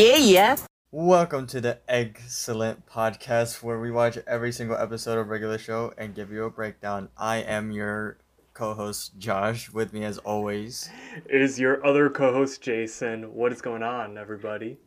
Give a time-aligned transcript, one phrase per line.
[0.00, 0.56] Yeah, yeah.
[0.90, 6.14] Welcome to the Eggscellent Podcast, where we watch every single episode of regular show and
[6.14, 7.10] give you a breakdown.
[7.18, 8.16] I am your
[8.54, 9.70] co-host Josh.
[9.70, 10.88] With me, as always,
[11.28, 13.34] is your other co-host Jason.
[13.34, 14.78] What is going on, everybody?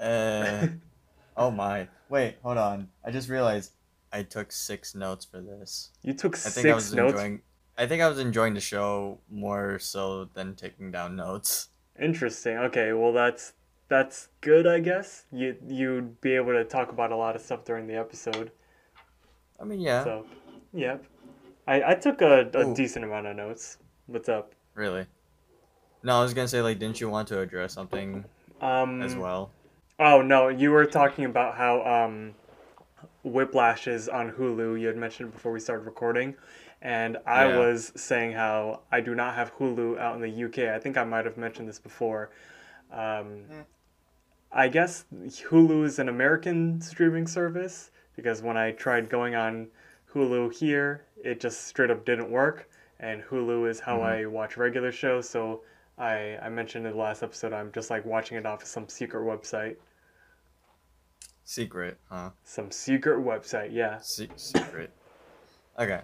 [0.00, 0.68] Uh,
[1.36, 1.88] oh my!
[2.08, 2.88] Wait, hold on.
[3.04, 3.72] I just realized
[4.10, 5.90] I took six notes for this.
[6.00, 7.12] You took I six think I was notes.
[7.12, 7.42] enjoying.
[7.76, 11.68] I think I was enjoying the show more so than taking down notes.
[12.00, 12.56] Interesting.
[12.56, 13.52] Okay, well that's
[13.88, 15.24] that's good, I guess.
[15.32, 18.50] You you'd be able to talk about a lot of stuff during the episode.
[19.60, 20.26] I mean, yeah, So,
[20.72, 21.04] yep.
[21.66, 23.78] I I took a, a decent amount of notes.
[24.06, 24.54] What's up?
[24.74, 25.06] really.
[26.02, 28.24] No, I was gonna say like, didn't you want to address something
[28.60, 29.02] Um.
[29.02, 29.50] as well?
[30.00, 32.34] Oh no, you were talking about how um,
[33.22, 34.80] Whiplash is on Hulu.
[34.80, 36.34] You had mentioned before we started recording,
[36.80, 37.58] and I Yeah.
[37.58, 40.74] was saying how I do not have Hulu out in the UK.
[40.74, 42.30] I think I might have mentioned this before.
[42.92, 43.64] Um, Mm.
[44.52, 49.68] I guess Hulu is an American streaming service because when I tried going on
[50.12, 52.68] Hulu here, it just straight up didn't work.
[53.00, 54.04] And Hulu is how Mhm.
[54.04, 55.62] I watch regular shows, so
[55.98, 58.88] I, I mentioned in the last episode I'm just like watching it off of some
[58.88, 59.76] secret website.
[61.44, 62.30] Secret, huh?
[62.44, 63.98] Some secret website, yeah.
[64.00, 64.90] Se- secret.
[65.78, 66.02] Okay,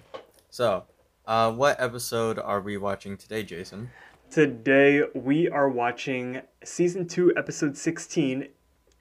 [0.51, 0.85] so,
[1.27, 3.91] uh, what episode are we watching today, Jason?
[4.31, 8.49] Today we are watching season 2, episode 16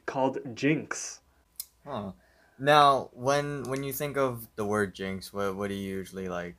[0.05, 1.19] called Jinx.
[1.85, 2.11] Huh.
[2.59, 6.55] Now, when when you think of the word jinx, what what do you usually like?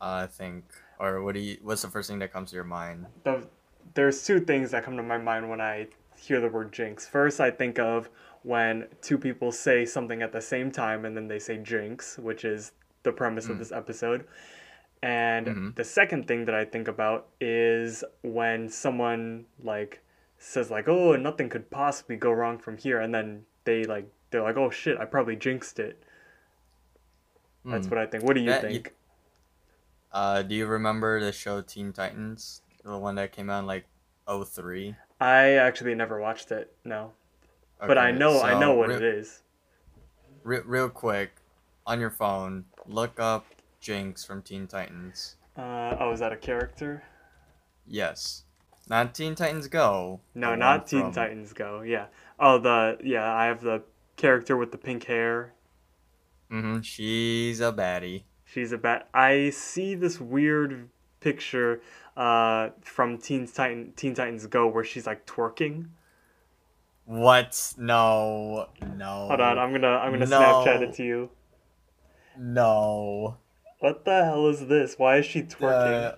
[0.00, 0.64] Uh, think
[0.98, 1.56] or what do you?
[1.62, 3.06] What's the first thing that comes to your mind?
[3.22, 3.46] The,
[3.94, 5.86] there's two things that come to my mind when I
[6.18, 7.06] hear the word jinx.
[7.06, 8.10] First, I think of
[8.42, 12.44] when two people say something at the same time and then they say jinx, which
[12.44, 13.60] is the premise of Mm.
[13.60, 14.24] this episode.
[15.04, 15.74] And Mhm.
[15.76, 20.00] the second thing that I think about is when someone like
[20.38, 24.40] says like, "Oh, nothing could possibly go wrong from here," and then they like they're
[24.42, 26.02] like, "Oh shit, I probably jinxed it."
[27.66, 27.90] That's Hmm.
[27.94, 28.24] what I think.
[28.24, 28.94] What do you That- you- think?
[30.10, 33.84] Uh, do you remember the show Teen Titans, the one that came out in like
[34.26, 34.96] 03?
[35.20, 36.74] I actually never watched it.
[36.82, 37.12] No,
[37.78, 39.42] but I Okay, know I know what re- it is.
[40.44, 41.32] Re- real quick,
[41.86, 43.44] on your phone, look up
[43.84, 45.36] Jinx from Teen Titans.
[45.58, 47.02] Uh, oh, is that a character?
[47.86, 48.44] Yes,
[48.88, 50.20] not Teen Titans Go.
[50.34, 51.82] No, not Teen from- Titans Go.
[51.82, 52.06] Yeah.
[52.40, 53.30] Oh, the yeah.
[53.30, 53.82] I have the
[54.16, 55.52] character with the pink hair.
[56.50, 56.80] Mm-hmm.
[56.80, 58.22] She's a baddie.
[58.46, 59.06] She's a bat.
[59.12, 60.88] I see this weird
[61.20, 61.82] picture
[62.16, 65.88] uh, from Teen Titan Teen Titans Go where she's like twerking.
[67.04, 67.74] What?
[67.76, 69.26] No, no.
[69.28, 70.40] Hold on, I'm gonna I'm gonna No.
[70.40, 71.30] Snapchat it to you.
[72.38, 73.36] No.
[73.84, 74.94] What the hell is this?
[74.98, 76.16] Why is she twerking?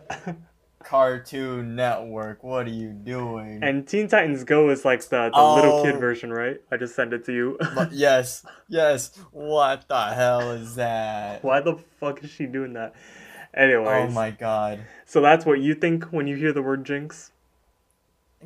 [0.85, 2.45] Cartoon Network.
[2.45, 3.59] What are you doing?
[3.61, 5.99] and Teen Titans Go is like the, the little kid Oh.
[5.99, 6.61] version, right?
[6.71, 7.59] I just sent it to you.
[7.91, 9.19] Yes, yes.
[9.33, 11.43] What the hell is that?
[11.43, 12.95] Why the fuck is she doing that?
[13.53, 14.79] Anyways, Oh my god.
[15.05, 17.33] so that's what you think when you hear the word jinx?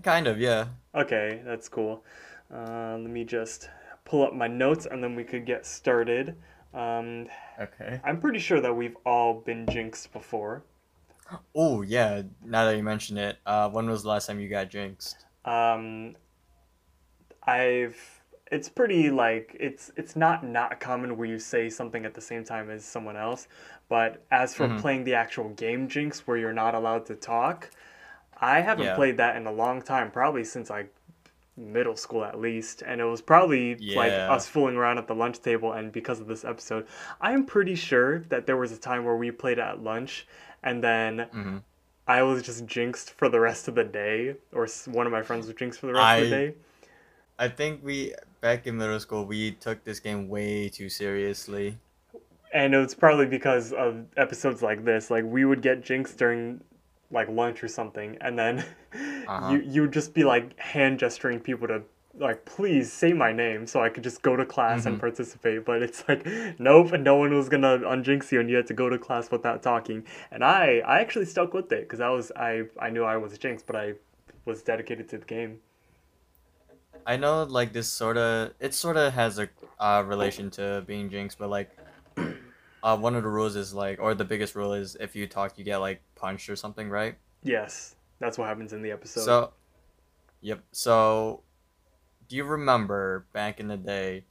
[0.02, 0.68] Kind of, yeah.
[0.94, 2.02] Okay, that's cool.
[2.50, 3.68] Uh, let me just
[4.06, 6.36] pull up my notes and then we could get started.
[6.74, 8.00] Um, Okay.
[8.04, 10.64] I'm pretty sure that we've all been jinxed before.
[11.54, 12.22] Oh yeah.
[12.42, 15.26] Now that you mention it, uh, when was the last time you got jinxed?
[15.44, 16.16] Um,
[17.44, 22.20] I've it's pretty like it's it's not not common where you say something at the
[22.20, 23.48] same time as someone else,
[23.88, 24.80] but as for Mhm.
[24.80, 27.70] playing the actual game jinx where you're not allowed to talk,
[28.40, 28.94] I haven't Yeah.
[28.94, 30.92] played that in a long time, probably since like
[31.60, 35.40] middle school at least, and it was probably like us fooling around at the lunch
[35.40, 36.86] table and because of this episode,
[37.20, 40.26] I am pretty sure that there was a time where we played at lunch
[40.62, 41.58] and then Mm-hmm.
[42.06, 45.46] I was just jinxed for the rest of the day, or one of my friends
[45.46, 46.54] was jinxed for the rest of the day.
[47.38, 51.78] I think we back in middle school we took this game way too seriously.
[52.52, 55.10] And it was probably because of episodes like this.
[55.10, 56.60] Like we would get jinxed during
[57.10, 58.64] like lunch or something, and then
[59.28, 59.52] Uh-huh.
[59.52, 61.82] you you would just be like hand gesturing people to
[62.18, 65.00] like please say my name so I could just go to class and Mhm.
[65.00, 65.64] participate.
[65.64, 66.26] But it's like
[66.58, 69.62] nope, no one was gonna unjinx you, and you had to go to class without
[69.62, 70.04] talking.
[70.30, 73.32] And I I actually stuck with it because I was I I knew I was
[73.32, 73.94] a jinx, but I
[74.44, 75.60] was dedicated to the game.
[77.06, 79.48] I know like this sort of it sort of has a
[79.78, 81.70] uh, relation to being jinxed, but like
[82.82, 85.58] uh, one of the rules is like or the biggest rule is if you talk
[85.58, 87.16] you get like punched or something, right?
[87.42, 89.24] Yes, that's what happens in the episode.
[89.24, 89.52] So,
[90.40, 90.62] yep.
[90.72, 91.42] So,
[92.28, 94.24] do you remember back in the day,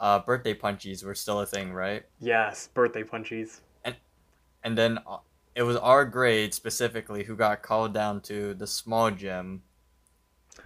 [0.00, 2.04] uh, birthday punchies were still a thing, right?
[2.20, 3.60] yes, birthday punchies.
[3.84, 3.96] And
[4.64, 5.18] and then uh,
[5.54, 9.62] it was our grade specifically who got called down to the small gym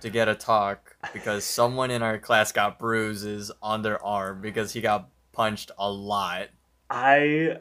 [0.01, 4.73] to get a talk because someone in our class got bruises on their arm because
[4.73, 6.49] he got punched a lot.
[6.91, 7.59] I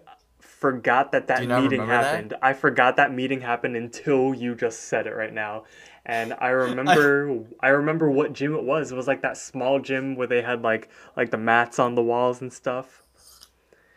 [0.62, 2.06] forgot that that meeting remember that?
[2.06, 2.34] happened.
[2.42, 5.64] I forgot that meeting happened until you just said it right now.
[6.06, 8.92] And I remember I remember what gym it was.
[8.92, 12.04] It was like that small gym where they had like like the mats on the
[12.04, 13.04] walls and stuff.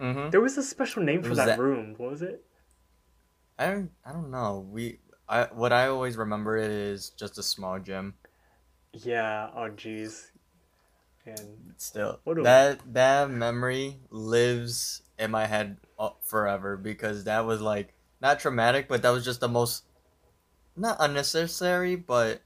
[0.01, 0.31] Mm-hmm.
[0.31, 1.95] There was a special name for that, that- room.
[1.99, 2.45] What was it?
[3.59, 3.91] I don't.
[4.05, 4.67] I don't know.
[4.69, 4.99] We.
[5.29, 5.45] I.
[5.53, 8.15] What I always remember is just a small gym.
[8.93, 10.31] Yeah, oh jeez.
[11.27, 17.95] And Still, that that memory lives in my head uh, forever because that was like
[18.21, 19.85] not traumatic, but that was just the most
[20.77, 22.43] not unnecessary, but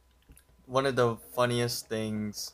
[0.66, 2.52] one of the funniest things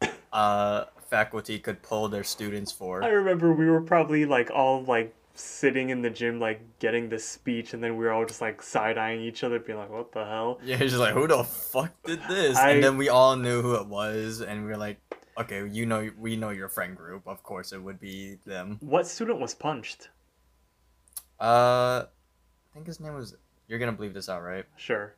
[0.32, 3.04] uh faculty could pull their students for.
[3.04, 7.26] I remember we were probably like all like sitting in the gym like getting this
[7.26, 10.12] speech and then we were all just like side eyeing each other being like, What
[10.12, 10.58] the hell?
[10.64, 12.56] Yeah, it's just like who the fuck did this?
[12.56, 14.98] I- And then we all knew who it was, and we were like,
[15.38, 17.26] okay, you know, we know your friend group.
[17.26, 18.78] Of course, it would be them.
[18.80, 20.08] What student was punched?
[21.40, 23.36] Uh, I think his name was.
[23.68, 24.64] You're gonna believe this out, right?
[24.76, 25.14] Sure.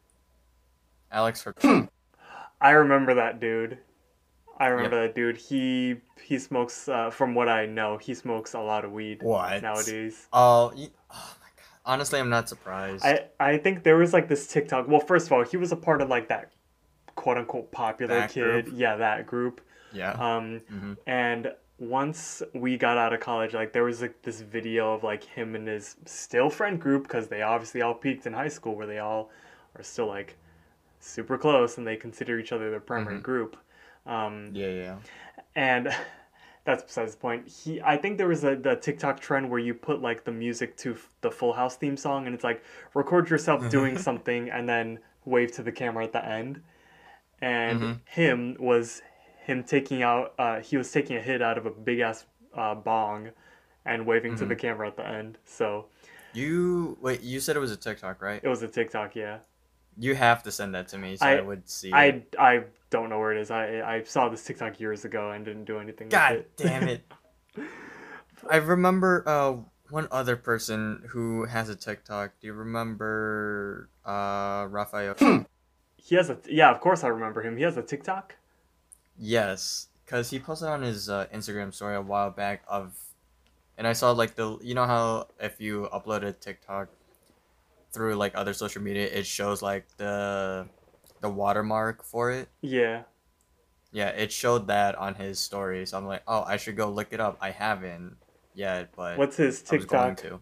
[1.11, 1.89] Alex Hurtado.
[2.61, 3.79] I remember that dude.
[4.59, 5.37] I remember that dude.
[5.37, 6.89] He he smokes.
[6.89, 9.63] Uh, from what I know, he smokes a lot of weed what?
[9.63, 10.29] nowadays.
[10.33, 11.65] Oh, you, oh my god.
[11.85, 13.05] Honestly, I'm not surprised.
[13.05, 14.89] I I think there was like this TikTok.
[14.89, 16.53] Well, first of all, he was a part of like that
[17.17, 18.67] quote unquote popular That kid.
[18.67, 18.79] group?
[18.79, 19.61] Yeah, that group.
[19.95, 20.19] Yeah.
[20.19, 24.95] Um, hmm and once we got out of college, like there was like this video
[24.95, 28.49] of like him and his still friend group because they obviously all peaked in high
[28.49, 29.31] school where they all
[29.77, 30.37] are still like
[31.01, 33.23] super close and they consider each other their primary Mhm.
[33.23, 33.57] group.
[34.07, 34.97] Um, Yeah, yeah.
[35.55, 35.89] and
[36.65, 37.49] that's besides the point.
[37.49, 40.77] He, I think there was a the TikTok trend where you put like the music
[40.79, 42.63] to f- the Full House theme song, and it's like
[42.95, 46.63] record yourself doing something and then wave to the camera at the end.
[47.41, 48.01] And Mhm.
[48.07, 49.03] him was
[49.45, 50.35] him taking out.
[50.39, 52.25] Uh, he was taking a hit out of a big ass
[52.57, 53.31] uh, bong,
[53.85, 55.39] and waving to the camera at the end.
[55.45, 55.87] So
[56.33, 57.23] You wait.
[57.23, 58.41] You said it was a TikTok, right?
[58.43, 59.15] it was a TikTok.
[59.17, 59.39] Yeah,
[59.99, 61.93] You have to send that to me so I, I- would see.
[61.93, 62.35] I it.
[62.39, 63.51] I don't know where it is.
[63.51, 66.09] I I saw this TikTok years ago and didn't do anything.
[66.09, 66.57] God with it.
[66.57, 67.13] damn it.
[68.51, 69.57] I remember uh
[69.91, 72.33] one other person who has a TikTok.
[72.41, 75.45] Do you remember uh Raphael?
[75.97, 76.71] He has a yeah.
[76.71, 77.57] Of course I remember him.
[77.57, 78.35] He has a TikTok.
[79.19, 82.95] Yes, because he posted on his uh, Instagram story a while back of,
[83.79, 86.89] and I saw like the you know how if you upload a TikTok
[87.93, 90.67] through like other social media, it shows like the
[91.21, 92.49] the watermark for it.
[92.61, 93.05] Yeah.
[93.93, 95.87] Yeah, it showed that on his story.
[95.87, 97.39] So I'm like, oh, I should go look it up.
[97.41, 98.17] I haven't
[98.53, 100.31] yet, but What's his I was going TikTok?
[100.31, 100.41] to.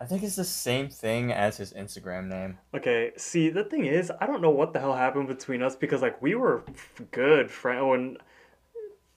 [0.00, 2.58] I think it's the same thing as his Instagram name.
[2.72, 6.02] Okay, see, the thing is, I don't know what the hell happened between us because
[6.02, 6.62] like we were
[7.10, 8.18] good friends, when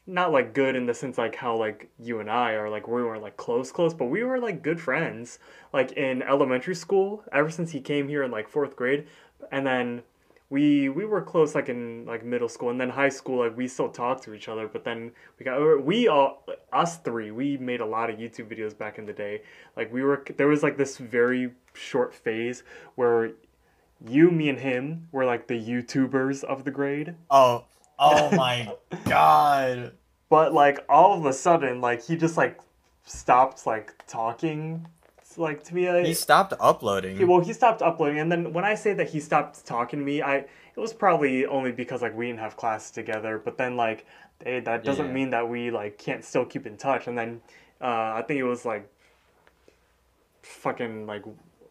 [0.07, 3.03] not like good in the sense like how like you and I are like we
[3.03, 5.37] weren't like close close, but we were like good friends
[5.71, 9.07] like in elementary school ever since he came here in like fourth grade,
[9.51, 10.01] and then
[10.51, 13.67] we we were close like in like middle school and then high school like we
[13.67, 17.79] still talked to each other, but then we got we all us three we made
[17.79, 19.41] a lot of YouTube videos back in the day.
[19.77, 22.63] Like we were there was like this very short phase
[22.95, 23.31] where
[24.05, 27.15] you, me, and him were like the YouTubers of the grade.
[27.29, 27.65] Oh,
[27.97, 28.73] oh my
[29.05, 29.93] god.
[30.29, 32.59] But like all of a sudden, like he just like
[33.05, 34.87] stopped like talking,
[35.37, 35.89] like to me.
[35.89, 37.17] Like, He stopped uploading.
[37.17, 40.05] he, well, he stopped uploading, and then when I say that he stopped talking to
[40.05, 40.45] me, I
[40.75, 43.41] it was probably only because like we didn't have classes together.
[43.43, 44.05] But then like
[44.45, 45.13] eh, that doesn't yeah.
[45.13, 47.07] mean that we like can't still keep in touch.
[47.07, 47.41] And then
[47.81, 48.89] uh, I think it was like
[50.43, 51.23] fucking like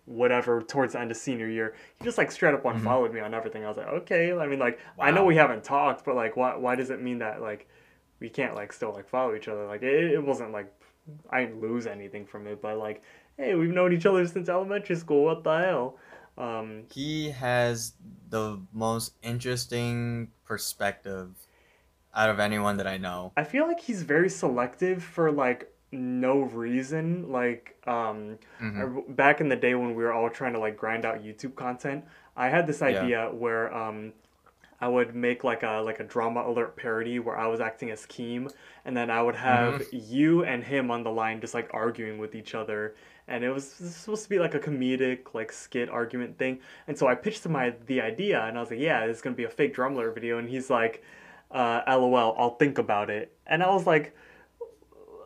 [0.07, 3.33] whatever towards the end of senior year, he just like straight up unfollowed me on
[3.35, 3.65] everything.
[3.65, 4.33] I was like, okay.
[4.33, 7.19] I mean, like I know we haven't talked, but like why why does it mean
[7.19, 7.69] that like
[8.19, 9.67] we can't like still like follow each other?
[9.67, 10.73] Like it, it wasn't like
[11.31, 13.03] I didn't lose anything from it, but like
[13.41, 15.25] hey, we've known each other since elementary school.
[15.25, 15.97] What the hell?
[16.37, 17.95] Um, He has
[18.29, 21.31] the most interesting perspective
[22.15, 23.33] out of anyone that I know.
[23.37, 27.33] I feel like he's very selective for like no reason.
[27.33, 29.17] Like um, Mhm.
[29.17, 32.05] Back in the day when we were all trying to like grind out YouTube content,
[32.37, 34.13] I had this idea where um,
[34.81, 38.07] I would make like a like a drama alert parody where I was acting as
[38.07, 38.53] Keem,
[38.85, 42.35] and then I would have you and him on the line just like arguing with
[42.35, 42.95] each other,
[43.31, 46.61] and it was supposed to be like a comedic like skit argument thing.
[46.87, 49.37] And so I pitched him my the idea, and I was like, yeah, it's gonna
[49.37, 51.03] be a fake drama alert video, and he's like,
[51.51, 54.15] uh, LOL, I'll think about it, and I was like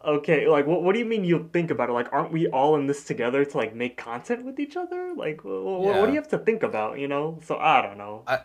[0.04, 2.76] okay like what, what do you mean you'll think about it like aren't we all
[2.76, 6.12] in this together to like make content with each other like wh- wh- what, do
[6.12, 8.42] you have to think about you know so i don't know I-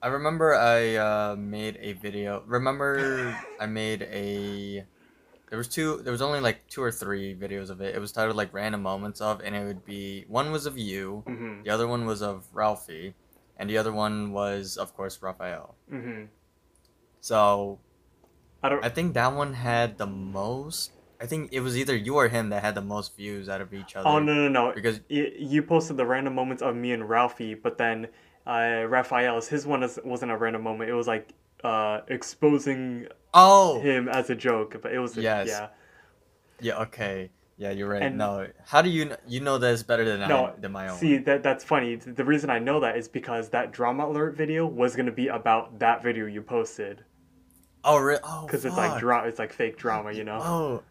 [0.00, 2.44] I remember I uh, made a video.
[2.46, 4.86] Remember I made a.
[5.50, 6.00] There was two.
[6.02, 7.94] There was only like two or three videos of it.
[7.94, 11.24] It was titled like random moments of, and it would be one was of you,
[11.26, 11.62] Mm-hmm.
[11.64, 13.14] the other one was of Ralphie,
[13.56, 15.74] and the other one was of course Raphael.
[15.92, 16.24] Mm-hmm.
[17.20, 17.78] So
[18.62, 18.84] I don't.
[18.84, 20.92] I think that one had the most.
[21.20, 23.74] I think it was either you or him that had the most views out of
[23.74, 24.08] each other.
[24.08, 24.72] oh no no no!
[24.74, 28.08] Because Y- you posted the random moments of me and Ralphie, but then
[28.46, 30.90] uh, Raphael's his one is, wasn't a random moment.
[30.90, 31.32] It was like
[31.64, 35.48] uh, exposing oh him as a joke, but it was a, Yes.
[35.48, 35.68] yeah.
[36.60, 38.02] yeah okay yeah you're right.
[38.02, 40.88] And- no, how do you kn- you know this better than No, I than my
[40.88, 40.96] own?
[40.98, 41.96] See that that's funny.
[41.96, 45.78] The reason I know that is because that drama alert video was gonna be about
[45.80, 47.04] that video you posted
[47.84, 48.20] oh really?
[48.22, 49.00] Oh because it's like fuck.
[49.00, 50.38] dra- it's like fake drama, you know.
[50.40, 50.82] Oh,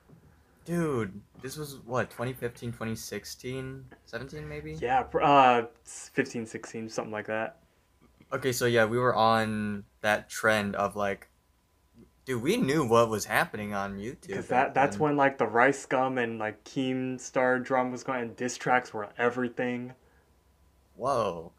[0.65, 4.73] dude, this was what 2015, 2016, 17 maybe.
[4.73, 7.59] Yeah, uh, 15, 16, something like that.
[8.31, 11.29] Okay, so yeah, we were on that trend of like,
[12.25, 14.27] dude, we knew what was happening on YouTube.
[14.27, 18.35] Because that that's when like the Rice Gum and like Keemstar drum was going, and
[18.35, 19.93] diss tracks were everything.
[20.95, 21.53] Whoa,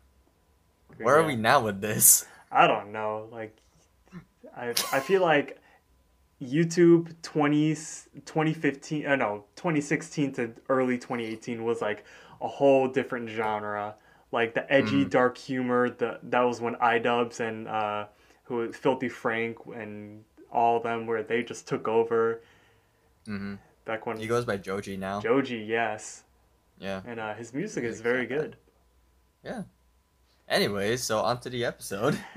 [0.99, 2.27] where are we now with this?
[2.51, 3.29] I don't know.
[3.31, 3.57] Like,
[4.57, 5.59] I I feel like
[6.41, 12.05] YouTube 20, 2015, uh, no, 2016 to early 2018 was like
[12.41, 13.95] a whole different genre.
[14.31, 15.11] Like the edgy, Mhm.
[15.11, 15.89] dark humor.
[15.91, 18.07] The that was when iDubbbz and uh,
[18.45, 22.41] who Filthy Frank and all of them where they just took over.
[23.27, 23.55] hmm
[23.85, 25.21] Back when He goes by Joji now.
[25.21, 26.25] Joji, yes,
[26.79, 27.01] yeah.
[27.07, 28.57] and uh, his music is very like good.
[30.49, 32.19] Anyways, so on to the episode.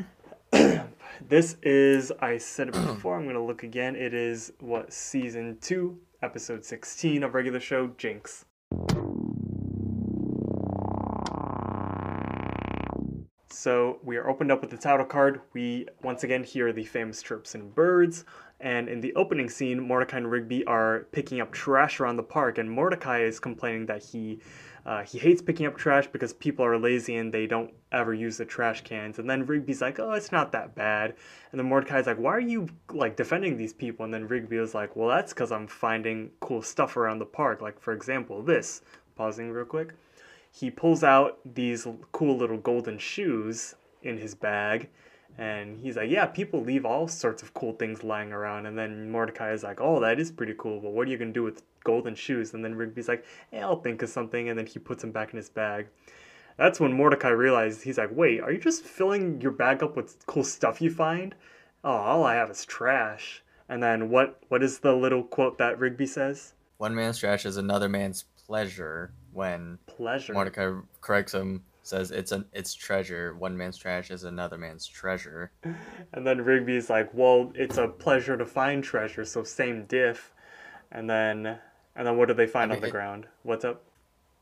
[1.28, 3.96] This is, I said it before, I'm going to look again.
[3.96, 8.46] It is what, season 2, episode 16 of regular show Jinx.
[13.62, 15.40] So we are opened up with the title card.
[15.54, 18.26] We once again hear the famous chirps and birds.
[18.60, 22.58] And in the opening scene, Mordecai and Rigby are picking up trash around the park,
[22.58, 24.40] and Mordecai is complaining that he
[24.84, 28.38] uh, he hates picking up trash because people are lazy and they don't ever use
[28.38, 29.20] the trash cans.
[29.20, 31.14] And then Rigby's like, "Oh, it's not that bad."
[31.52, 34.74] And then Mordecai's like, "Why are you like defending these people?" And then Rigby was
[34.74, 37.62] like, "Well, that's because I'm finding cool stuff around the park.
[37.62, 38.82] Like for example, this."
[39.16, 39.94] Pausing real quick
[40.52, 44.90] he pulls out these cool little golden shoes in his bag
[45.38, 48.66] and he's like yeah people leave all sorts of cool things lying around.
[48.66, 50.80] And then mordecai is like oh that is pretty cool.
[50.82, 52.54] But what are you going to do with golden shoes?
[52.54, 54.50] And then rigby's like hey i'll think of something.
[54.50, 55.88] And then he puts them back in his bag.
[56.58, 60.26] That's when mordecai realizes he's like wait are you just filling your bag up with
[60.28, 61.34] cool stuff you find?
[61.84, 63.42] Oh all i have is trash.
[63.70, 66.54] And then what what is the little quote that rigby says?
[66.78, 69.14] One man's trash is another man's pleasure.
[69.34, 73.34] When pleasure Mordecai corrects him, says it's an it's treasure.
[73.36, 75.52] One man's trash is another man's treasure.
[76.14, 80.34] And then Rigby's like, "Well, it's a pleasure to find treasure, so same diff."
[80.92, 81.58] And then,
[81.96, 83.28] and then what do they find I on the it- ground?
[83.44, 83.84] What's up?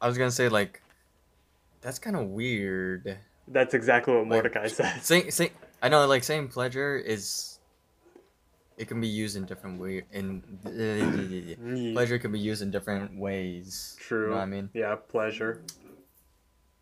[0.01, 0.81] I was gonna say like,
[1.81, 3.17] that's kind of weird.
[3.47, 5.03] That's exactly what Like, Mordecai says.
[5.05, 5.49] Same, same.
[5.81, 7.58] I know, like, same pleasure is.
[8.79, 10.03] It can be used in different way.
[10.13, 13.97] In Yeah, pleasure can be used in different ways.
[13.99, 14.23] True.
[14.23, 14.69] You know what I mean?
[14.73, 15.61] Yeah, pleasure,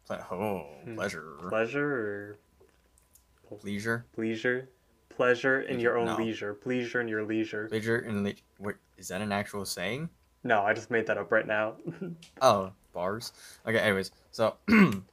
[0.07, 0.95] Ple- oh, Hmm.
[0.95, 2.37] pleasure, pleasure
[3.49, 4.69] or leisure, leisure,
[5.09, 6.17] pleasure in your own No.
[6.17, 7.67] leisure, pleasure in your leisure.
[7.67, 10.09] pleasure, in le- wait, is that an actual saying?
[10.43, 11.77] No, I just made that up right now.
[12.43, 13.33] Oh, bars.
[13.65, 13.79] Okay.
[13.79, 14.57] Anyways, so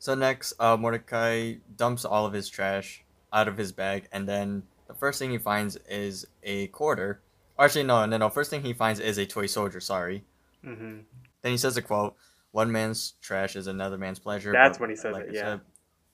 [0.00, 4.64] so next, uh, Mordecai dumps all of his trash out of his bag, and then
[4.88, 7.20] the first thing he finds is a quarter.
[7.58, 8.28] Actually, no, no, no.
[8.30, 9.80] First thing he finds is a toy soldier.
[9.80, 10.24] Sorry.
[10.64, 10.98] hmm
[11.42, 12.16] Then he says a quote:
[12.52, 15.34] "One man's trash is another man's pleasure." That's but when he says like it, I
[15.34, 15.42] yeah.
[15.44, 15.60] said-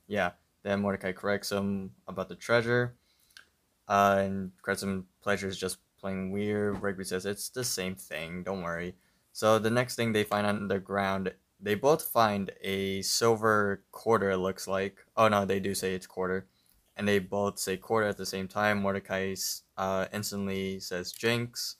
[0.07, 0.31] yeah.
[0.63, 2.95] Then Mordecai corrects him about the treasure,
[3.89, 5.07] uh, and corrects him.
[5.23, 6.83] Pleasure is just plain weird.
[6.83, 8.43] Rigby says it's the same thing.
[8.43, 8.95] Don't worry.
[9.33, 14.31] So the next thing they find on the ground, they both find a silver quarter.
[14.31, 15.05] It looks like.
[15.17, 16.47] Oh no, they do say it's quarter,
[16.97, 18.83] and they both say quarter at the same time.
[18.83, 19.35] Mordecai
[19.77, 21.77] uh, instantly says jinx.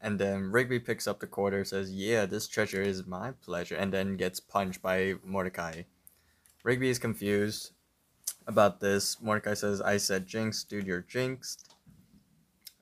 [0.00, 3.92] And then Rigby picks up the quarter, says, Yeah, this treasure is my pleasure, and
[3.92, 5.82] then gets punched by Mordecai.
[6.62, 7.72] Rigby is confused
[8.46, 9.20] about this.
[9.20, 11.74] Mordecai says, I said jinx, dude, you're jinxed.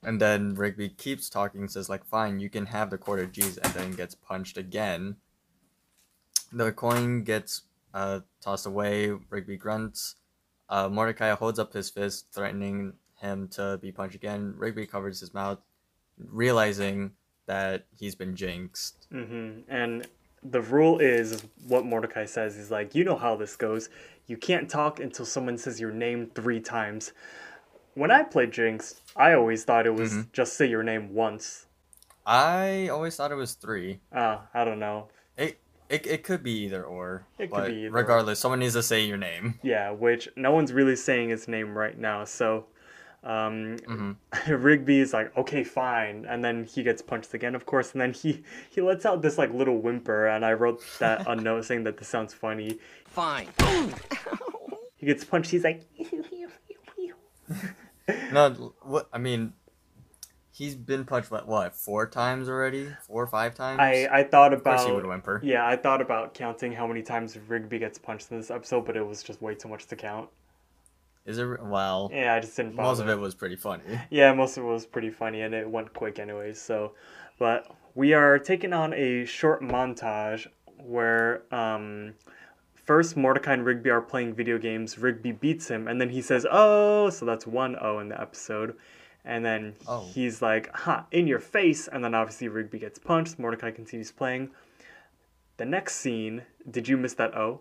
[0.03, 3.73] And then Rigby keeps talking, says, like, fine, you can have the quarter G's, and
[3.73, 5.17] then gets punched again.
[6.53, 7.63] The coin gets
[7.95, 9.13] uh, tossed away.
[9.31, 10.17] Rigby grunts.
[10.69, 14.55] Uh, Mordecai holds up his fist, threatening him to be punched again.
[14.57, 15.59] Rigby covers his mouth,
[16.19, 17.13] realizing
[17.47, 19.07] that he's been jinxed.
[19.11, 20.07] hmm And
[20.43, 22.57] the rule is what Mordecai says.
[22.57, 23.89] He's like, you know how this goes.
[24.27, 27.13] You can't talk until someone says your name three times.
[27.95, 30.33] When I played Jinx, I always thought it was Mhm.
[30.33, 31.67] just say your name once.
[32.27, 34.01] I always thought it was three.
[34.11, 35.09] Uh, I don't know.
[35.37, 35.61] It
[35.95, 37.27] it, it could be either or.
[37.39, 37.93] It could be either or.
[37.93, 39.59] regardless, someone needs to say your name.
[39.63, 42.25] Yeah, which no one's really saying his name right now.
[42.25, 42.67] So,
[43.23, 44.13] um, hmm
[44.53, 48.13] Rigby is like, okay, fine, and then he gets punched again, of course, and then
[48.13, 51.85] he he lets out this like little whimper, and I wrote that a note saying
[51.85, 52.79] that this sounds funny.
[53.07, 53.49] Fine.
[54.97, 55.51] He gets punched.
[55.51, 55.83] He's like,
[58.33, 59.53] No, what I mean,
[60.55, 63.81] he's been punched what, what four times already, four or five times.
[63.81, 65.41] I I thought of course he would about whimper.
[65.43, 68.97] yeah, I thought about counting how many times Rigby gets punched in this episode, but
[68.97, 70.29] it was just way too much to count.
[71.27, 71.63] Is it?
[71.63, 72.75] Well, Yeah, I just didn't.
[72.75, 73.83] most of it was pretty funny.
[74.11, 76.61] Yeah, most of it was pretty funny and it went quick anyways.
[76.61, 76.93] So,
[77.39, 80.47] but we are taking on a short montage
[80.79, 82.13] where um,
[82.75, 84.99] first Mordecai and Rigby are playing video games.
[84.99, 88.77] Rigby beats him and then he says, "Oh," so that's one O in the episode.
[89.25, 90.07] And then Oh.
[90.13, 93.39] he's like, "Ha, in your face!" And then obviously Rigby gets punched.
[93.39, 94.51] Mordecai continues playing.
[95.57, 97.61] The next scene, did you miss that O?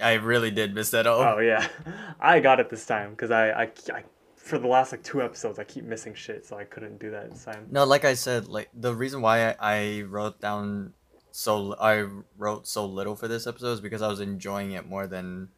[0.00, 1.06] I really did miss that.
[1.06, 1.66] Oh, Oh yeah,
[2.20, 4.04] I got it this time because I, I, I
[4.36, 7.30] for the last like two episodes I keep missing shit, so I couldn't do that
[7.30, 7.66] this time.
[7.70, 10.92] no, like I said, like the reason why I, I wrote down
[11.30, 12.06] so I
[12.38, 15.48] wrote so little for this episode is because I was enjoying it more than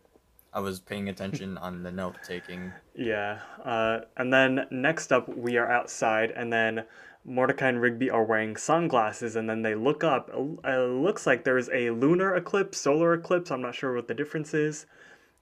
[0.56, 2.72] I was paying attention on the note taking.
[2.94, 6.84] Yeah, uh, and then next up we are outside, and then
[7.26, 10.30] Mordecai and Rigby are wearing sunglasses, and then they look up.
[10.32, 13.50] It looks like there's a lunar eclipse, solar eclipse.
[13.50, 14.86] I'm not sure what the difference is.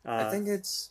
[0.05, 0.91] Uh, I think it's.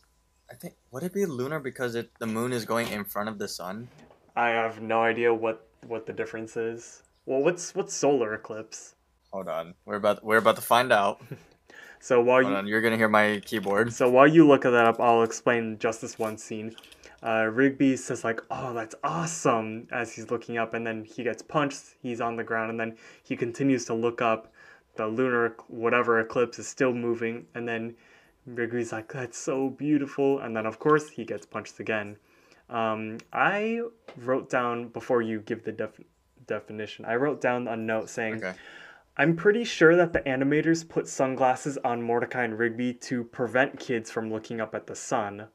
[0.49, 3.39] I think would it be lunar because it the moon is going in front of
[3.39, 3.89] the sun?
[4.37, 7.03] I have no idea what what the difference is.
[7.25, 8.95] Well, what's what's solar eclipse?
[9.33, 11.21] Hold on, we're about we're about to find out.
[12.03, 13.93] So while Hold you on, you're gonna hear my keyboard.
[13.93, 16.75] So while you look at that up, I'll explain just this one scene.
[17.25, 21.41] Uh, Rigby says like, "Oh, that's awesome!" as he's looking up, and then he gets
[21.41, 21.95] punched.
[22.01, 24.51] He's on the ground, and then he continues to look up.
[24.97, 27.95] The lunar whatever eclipse is still moving, and then
[28.45, 32.17] Rigby's like, "That's so beautiful!" And then of course he gets punched again.
[32.69, 33.79] Um, I
[34.17, 36.01] wrote down before you give the def-
[36.47, 37.05] definition.
[37.05, 38.43] I wrote down a note saying.
[38.43, 38.55] Okay.
[39.15, 44.09] I'm pretty sure that the animators put sunglasses on Mordecai and Rigby to prevent kids
[44.09, 45.49] from looking up at the sun.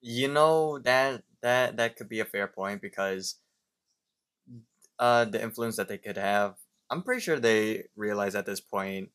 [0.00, 3.36] You know that that that could be a fair point because
[4.98, 6.56] uh the influence that they could have.
[6.90, 9.10] I'm pretty sure they realize at this point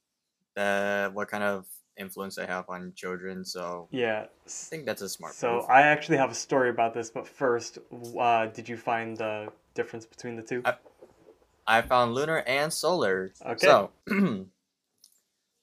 [0.55, 1.65] that what kind of
[1.97, 3.45] influence they have on children.
[3.45, 4.27] So Yeah.
[4.45, 5.65] I think that's a smart So move.
[5.69, 7.79] I actually have a story about this, but first,
[8.17, 10.61] uh, did you find the difference between the two?
[10.65, 10.77] I-
[11.67, 13.33] I found lunar and solar.
[13.45, 13.57] Okay.
[13.57, 13.91] So,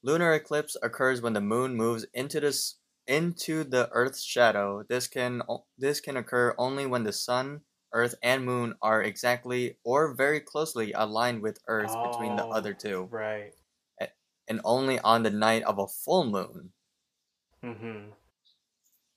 [0.03, 4.83] lunar eclipse occurs when the moon moves into this into the Earth's shadow.
[4.83, 5.41] This can
[5.79, 7.63] this can occur only when the sun,
[7.95, 12.51] Earth, and moon are exactly or very closely aligned with Earth between the Oh.
[12.51, 13.55] other two, right.
[14.47, 16.75] and only on the night of a full moon.
[17.63, 18.11] Mm-hmm.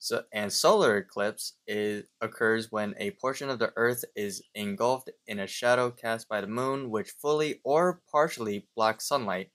[0.04, 5.40] So, and solar eclipse is occurs when a portion of the Earth is engulfed in
[5.40, 9.52] a shadow cast by the moon, which fully or partially blocks sunlight.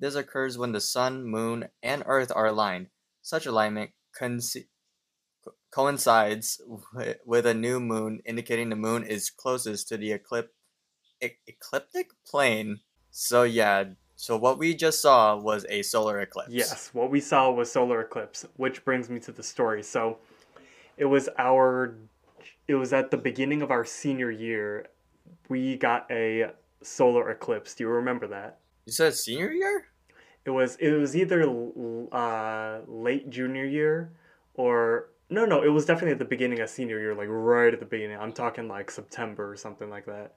[0.00, 2.88] This occurs when the sun, moon, and Earth are aligned.
[3.22, 3.92] Such alignment
[5.70, 6.60] coincides
[6.92, 10.50] wi- with a new moon, indicating the moon is closest to the eclip-
[11.22, 12.80] e- ecliptic plane.
[13.10, 13.84] So yeah,
[14.16, 16.50] so what we just saw was a solar eclipse.
[16.50, 19.82] Yes, what we saw was solar eclipse, which brings me to the story.
[19.82, 20.18] So,
[20.96, 21.96] it was our,
[22.66, 24.86] it was at the beginning of our senior year,
[25.48, 26.50] we got a
[26.82, 27.74] solar eclipse.
[27.74, 28.58] Do you remember that?
[28.86, 29.86] You said senior year?
[30.44, 31.42] It was it was either
[32.12, 34.12] uh, late junior year
[34.54, 37.80] or no no it was definitely at the beginning of senior year like right at
[37.80, 38.16] the beginning.
[38.16, 40.34] I'm talking like September or something like that.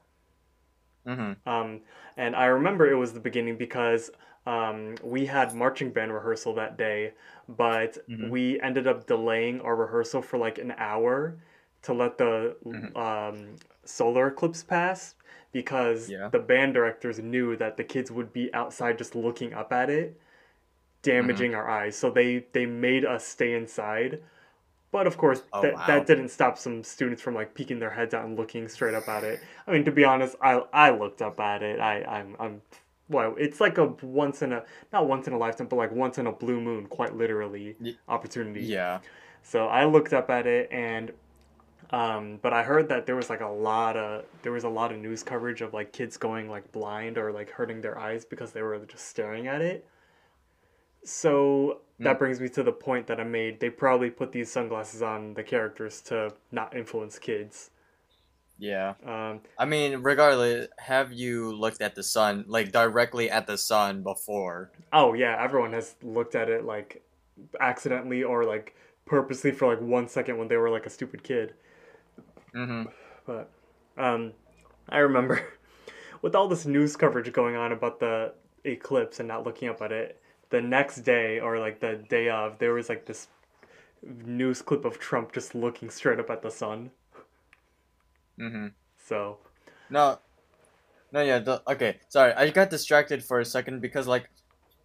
[1.10, 1.50] Mm-hmm.
[1.50, 1.82] Um,
[2.17, 4.12] and I remember it was the beginning because
[4.45, 7.13] um, we had marching band rehearsal that day,
[7.48, 8.30] but Mhm.
[8.30, 11.38] we ended up delaying our rehearsal for like an hour
[11.84, 12.95] to let the Mhm.
[12.95, 15.15] um, solar eclipse pass
[15.52, 16.30] because Yeah.
[16.30, 20.19] the band directors knew that the kids would be outside just looking up at it,
[21.02, 21.95] damaging our eyes.
[21.98, 24.24] So they they made us stay inside.
[24.91, 25.84] But of course, Oh, that, wow.
[25.88, 29.08] that didn't stop some students from like peeking their heads out and looking straight up
[29.08, 29.41] at it.
[29.67, 31.80] I mean, to be honest, I I looked up at it.
[31.80, 32.62] I I'm I'm
[33.10, 36.17] well, it's like a once in a not once in a lifetime, but like once
[36.17, 38.63] in a blue moon, quite literally opportunity.
[38.63, 38.99] Yeah.
[39.43, 41.12] So I looked up at it and
[41.91, 44.91] Um, but I heard that there was like a lot of there was a lot
[44.91, 48.52] of news coverage of like kids going like blind or like hurting their eyes because
[48.54, 49.88] they were just staring at it.
[51.04, 52.20] So that Mm.
[52.20, 53.60] brings me to the point that I made.
[53.60, 57.72] They probably put these sunglasses on the characters to not influence kids.
[58.58, 58.96] Yeah.
[59.06, 64.04] Um, I mean, regardless, have you looked at the sun, like directly at the sun
[64.04, 64.72] before?
[64.94, 67.04] oh yeah, everyone has looked at it like
[67.60, 71.54] accidentally or like purposely for like one second when they were like a stupid kid.
[72.56, 72.84] Mm-hmm.
[73.26, 73.50] But
[73.98, 74.34] um,
[74.90, 75.42] I remember
[76.22, 78.34] with all this news coverage going on about the
[78.66, 82.60] eclipse and not looking up at it, the next day or like the day of,
[82.60, 83.28] there was like this
[84.04, 86.92] news clip of Trump just looking straight up at the sun.
[88.40, 88.68] Mm-hmm.
[89.06, 89.38] So
[89.90, 90.20] No,
[91.12, 91.40] no, yeah.
[91.40, 94.30] The, okay, sorry, I got distracted for a second because like,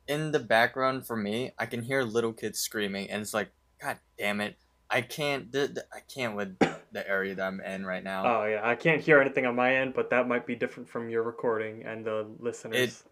[0.06, 3.50] in the background for me, I can hear little kids screaming, and it's like,
[3.80, 4.56] God damn it,
[4.90, 8.42] I can't, th- th- I can't with the area that I'm in right now.
[8.42, 11.08] oh yeah, I can't hear anything on my end, but that might be different from
[11.08, 13.04] your recording and the listeners.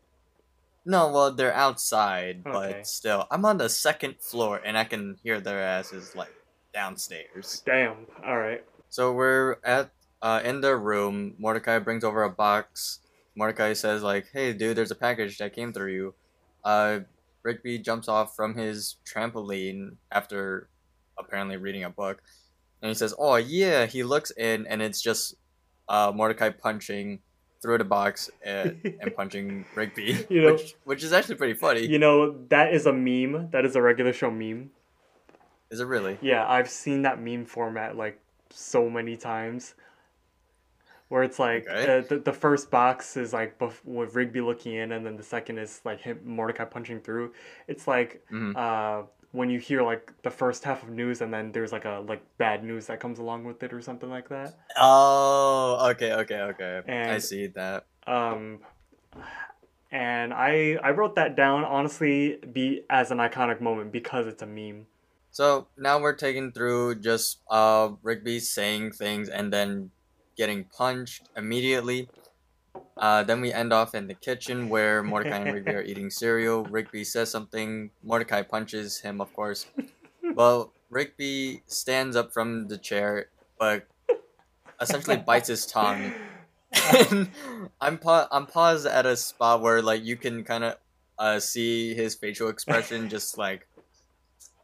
[0.85, 2.53] No, well, they're outside, Okay.
[2.53, 6.33] but still, I'm on the second floor, and I can hear their asses like
[6.75, 7.63] downstairs.
[7.65, 8.07] Damn.
[8.25, 8.65] All right.
[8.89, 9.91] So we're at
[10.21, 11.35] uh, in their room.
[11.39, 12.99] Mordecai brings over a box.
[13.37, 16.15] Mordecai says like, "Hey, dude, there's a package that came through you."
[16.65, 17.01] Uh,
[17.43, 20.69] Rigby jumps off from his trampoline after
[21.19, 22.23] apparently reading a book,
[22.83, 25.37] and he says, "Oh yeah." He looks in, and it's just
[25.89, 27.21] uh, Mordecai punching
[27.63, 31.87] through the box and, and punching Rigby, You know- which which is actually pretty funny.
[31.87, 33.51] You know that is a meme.
[33.53, 34.71] That is a regular show meme.
[35.71, 36.19] Is it really?
[36.21, 38.21] Yeah, I've seen that meme format like
[38.51, 39.75] so many times.
[41.09, 41.99] Where it's like Okay.
[41.99, 45.23] uh, the, the first box is like bef- with Rigby looking in, and then the
[45.23, 47.33] second is like him Mordecai punching through.
[47.69, 48.57] It's like Mhm.
[48.57, 52.05] uh, when you hear like the first half of news, and then there's like a
[52.07, 54.55] like bad news that comes along with it, or something like that.
[54.77, 56.83] Oh, okay, okay, okay.
[56.89, 57.87] I see that.
[58.07, 58.61] Um,
[59.91, 64.47] and I I wrote that down honestly be as an iconic moment because it's a
[64.47, 64.87] meme.
[65.31, 69.91] So now we're taking through just uh Rigby saying things and then
[70.37, 72.09] getting punched immediately.
[72.97, 76.65] Uh, then we end off in the kitchen where Mordecai and Rigby are eating cereal.
[76.65, 77.91] Rigby says something.
[78.03, 79.67] Mordecai punches him, of course.
[80.35, 83.27] Well, Rigby stands up from the chair,
[83.59, 83.87] but
[84.81, 86.13] essentially bites his tongue.
[86.95, 87.31] And
[87.81, 90.77] I'm pa- I'm paused at a spot where like you can kind of
[91.19, 93.67] uh see his facial expression just like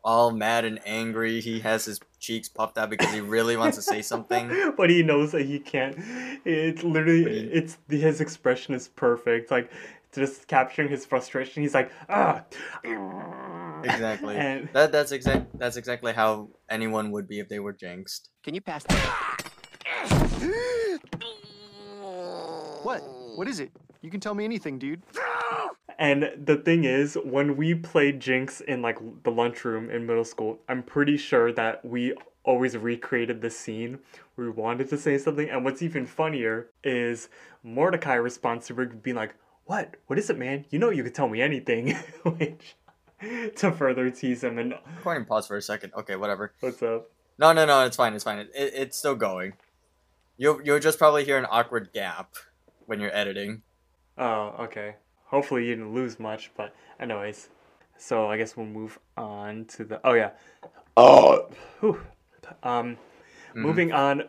[0.02, 1.40] all mad and angry.
[1.40, 4.72] He has his cheeks puffed out because he really wants to say something.
[4.76, 5.96] but he knows that he can't.
[6.44, 9.50] It's literally he- it's his expression is perfect.
[9.50, 9.70] Like
[10.12, 11.62] just capturing his frustration.
[11.62, 12.44] He's like ah.
[13.82, 14.36] Exactly.
[14.46, 18.28] And That that's exact that's exactly how anyone would be if they were jinxed.
[18.42, 19.44] Can you pass that?
[22.82, 23.02] What?
[23.36, 23.72] What is it?
[24.02, 25.02] You can tell me anything, dude.
[25.98, 30.60] and the thing is, when we played Jinx in like the lunchroom in middle school,
[30.68, 33.98] I'm pretty sure that we always recreated the scene
[34.34, 35.50] where we wanted to say something.
[35.50, 37.28] And what's even funnier is
[37.62, 39.34] Mordecai responds to Rick being like,
[39.64, 39.96] "What?
[40.06, 40.66] What is it, man?
[40.70, 42.76] You know you could tell me anything." Which
[43.56, 45.92] to further tease him and Recording pause for a second.
[45.96, 46.54] Okay, whatever.
[46.60, 47.10] what's up?
[47.38, 47.84] No, no, no.
[47.84, 48.14] It's fine.
[48.14, 48.38] It's fine.
[48.38, 49.54] It, it, it's still going.
[50.36, 52.34] You'll you'll just probably hear an awkward gap
[52.86, 53.62] when you're editing.
[54.16, 54.94] Oh, okay.
[55.28, 57.48] Hopefully you didn't lose much, but anyways.
[57.96, 60.30] So I guess we'll move on to the oh yeah.
[60.96, 61.48] Oh
[61.80, 62.00] Whew.
[62.62, 62.96] um
[63.54, 63.62] Mhm.
[63.62, 64.24] moving on.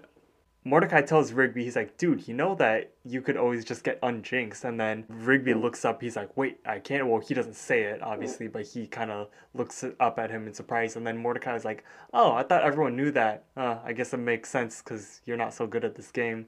[0.66, 4.66] Mordecai tells Rigby, he's like, dude, you know that you could always just get unjinxed.
[4.66, 7.08] And then Rigby looks up, he's like, wait, I can't.
[7.08, 10.54] Well, he doesn't say it, obviously, but he kind of looks up at him in
[10.54, 10.96] surprise.
[10.98, 13.46] And then Mordecai is like, oh, I thought everyone knew that.
[13.56, 16.48] Uh, I guess it makes sense because you're not so good at this game.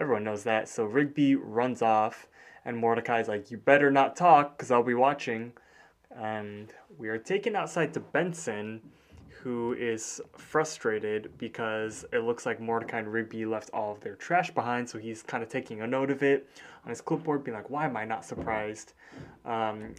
[0.00, 0.68] Everyone knows that.
[0.68, 2.26] So Rigby runs off,
[2.64, 5.52] and Mordecai's like, you better not talk because I'll be watching.
[6.16, 8.80] And we are taken outside to Benson,
[9.28, 14.50] who is frustrated because it looks like Mordecai and Rigby left all of their trash
[14.50, 14.88] behind.
[14.88, 16.48] So he's kind of taking a note of it
[16.84, 18.94] on his clipboard, being like, why am I not surprised?
[19.44, 19.94] Um,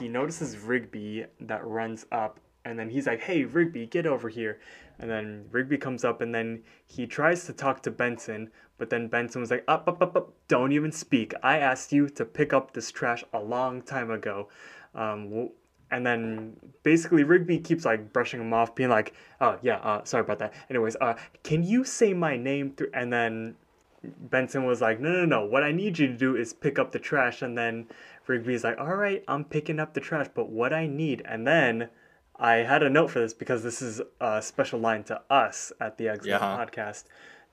[0.00, 4.58] he notices Rigby that runs up, and then he's like, hey, Rigby, get over here.
[4.98, 9.08] And then Rigby comes up, and then he tries to talk to Benson, but then
[9.08, 11.34] Benson was like, up, up, up, up, don't even speak.
[11.42, 14.48] I asked you to pick up this trash a long time ago.
[14.94, 15.50] Um,
[15.90, 20.20] and then basically Rigby keeps like brushing him off, being like, "Oh yeah, uh, sorry
[20.22, 22.72] about that." Anyways, uh, can you say my name?
[22.72, 22.90] Through?
[22.92, 23.56] And then
[24.04, 25.44] Benson was like, "No, no, no.
[25.44, 27.86] What I need you to do is pick up the trash." And then
[28.26, 31.88] Rigby's like, "All right, I'm picking up the trash, but what I need." And then
[32.36, 35.96] I had a note for this because this is a special line to us at
[35.96, 36.38] the Eggscellent Yeah.
[36.38, 37.04] Podcast.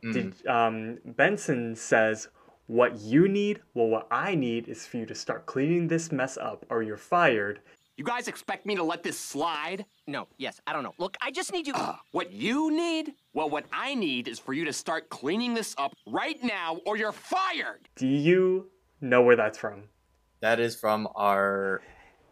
[0.01, 2.27] Did, um, Benson says,
[2.67, 6.37] What you need, well, what I need is for you to start cleaning this mess
[6.37, 7.61] up or you're fired.
[7.97, 9.85] You guys expect me to let this slide?
[10.05, 10.93] No, yes, I don't know.
[10.97, 11.73] Look, I just need you.
[12.11, 13.13] What you need?
[13.33, 16.97] Well, what I need is for you to start cleaning this up right now or
[16.97, 17.87] you're fired!
[17.95, 18.69] Do you
[19.01, 19.83] know where that's from?
[20.41, 21.81] That is from our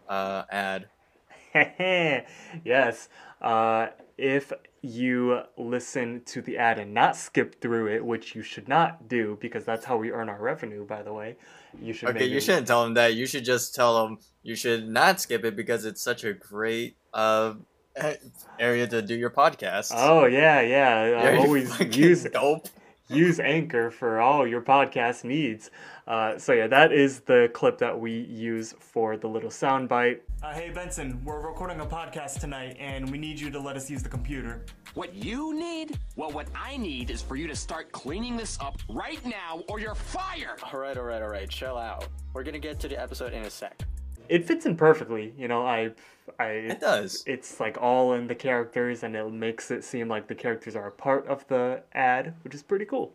[0.08, 0.88] uh, ad.
[1.54, 3.10] yes.
[3.41, 4.52] Uh, if
[4.86, 9.38] you listen to the ad and not skip through it, which you should not do
[9.39, 11.38] because that's how we earn our revenue, by the way,
[11.82, 12.10] you should.
[12.10, 12.34] Okay, maybe...
[12.34, 13.15] you shouldn't tell them that.
[13.15, 16.98] You should just tell them you should not skip it because it's such a great
[17.13, 17.54] uh,
[18.60, 19.93] area to do your podcast.
[19.96, 21.32] Oh yeah, yeah.
[21.32, 22.67] I always use dope.
[23.13, 25.71] Use Anchor for all your podcast needs.
[26.08, 30.19] Uh, so yeah, that is the clip that we use for the little soundbite.
[30.41, 33.89] Uh, hey Benson, we're recording a podcast tonight and we need you to let us
[33.89, 34.65] use the computer.
[34.95, 35.97] What you need?
[36.15, 39.80] Well, what I need is for you to start cleaning this up right now or
[39.80, 40.60] you're fired!
[40.71, 41.49] All right, all right, all right.
[41.49, 42.08] Chill out.
[42.34, 43.84] We're gonna get to the episode in a sec.
[44.30, 45.66] It fits in perfectly, you know.
[45.66, 45.92] I,
[46.40, 46.46] I.
[46.46, 47.24] It does.
[47.26, 50.88] It's like all in the characters, and it makes it seem like the characters are
[50.88, 53.14] a part of the ad, which is pretty cool.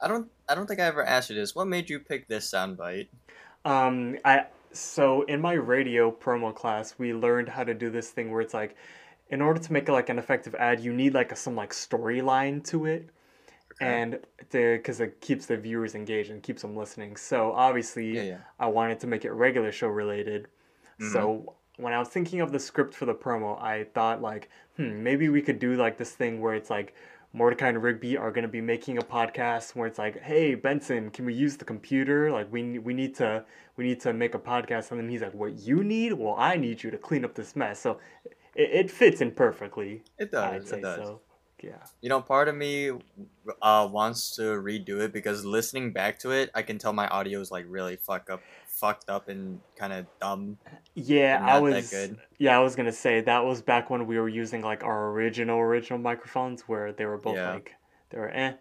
[0.00, 0.28] I don't.
[0.48, 1.54] I don't think I ever asked you this.
[1.54, 3.08] What made you pick this soundbite?
[3.64, 8.30] Um, I so in my radio promo class, we learned how to do this thing
[8.30, 8.76] where it's like,
[9.30, 12.62] in order to make like an effective ad, you need like a, some like storyline
[12.64, 13.10] to it,
[13.80, 14.18] and
[14.50, 17.16] because it keeps the viewers engaged and keeps them listening.
[17.16, 18.38] So obviously, Yeah, yeah.
[18.58, 20.48] I wanted to make it regular show related.
[21.12, 25.02] So when I was thinking of the script for the promo, I thought like, hmm,
[25.02, 26.94] maybe we could do like this thing where it's like.
[27.32, 31.10] Mordecai and Rigby are going to be making a podcast where it's like, "Hey Benson,
[31.10, 32.30] can we use the computer?
[32.30, 33.44] Like we we need to
[33.76, 36.14] we need to make a podcast." And then he's like, "What you need?
[36.14, 37.98] Well, I need you to clean up this mess." So
[38.54, 40.02] it, it fits in perfectly.
[40.18, 40.54] It does.
[40.54, 40.96] I'd say It does.
[40.96, 41.20] so.
[41.62, 41.76] Yeah.
[42.02, 42.90] You know, part of me
[43.62, 47.40] uh, wants to redo it because listening back to it, I can tell my audio
[47.40, 50.58] is like really fuck up, fucked up, and kind of dumb.
[50.94, 51.90] Yeah, I was.
[51.90, 52.18] good.
[52.38, 55.58] Yeah, I was gonna say that was back when we were using like our original
[55.58, 57.52] original microphones where they were both Yeah.
[57.54, 57.74] like
[58.10, 58.52] they were eh.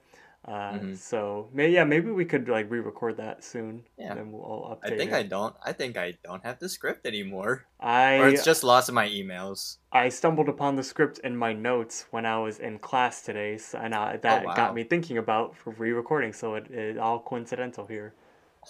[0.47, 0.95] Uh, Mhm.
[0.95, 3.83] So may yeah maybe we could like re-record that soon.
[3.97, 4.11] Yeah.
[4.11, 5.15] And then we'll all update I think it.
[5.15, 5.55] I don't.
[5.65, 9.09] I think I don't have the script anymore, I or it's just lost in my
[9.09, 9.77] emails.
[9.91, 13.79] I stumbled upon the script in my notes when I was in class today, so,
[13.79, 14.53] and I, that Oh, wow.
[14.53, 16.31] got me thinking about for re-recording.
[16.33, 18.13] So it, it all coincidental here.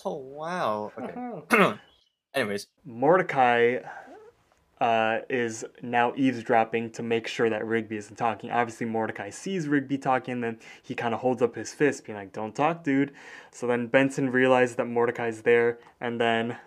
[0.05, 0.93] Oh wow.
[0.97, 1.41] Uh-huh.
[1.51, 1.77] Okay.
[2.33, 3.79] Anyways, Mordecai
[4.81, 8.51] uh, is now eavesdropping to make sure that Rigby isn't talking.
[8.51, 12.33] Obviously, Mordecai sees Rigby talking, then he kind of holds up his fist, being like,
[12.33, 13.13] "Don't talk, dude."
[13.51, 16.57] So then Benson realizes that Mordecai's there, and then.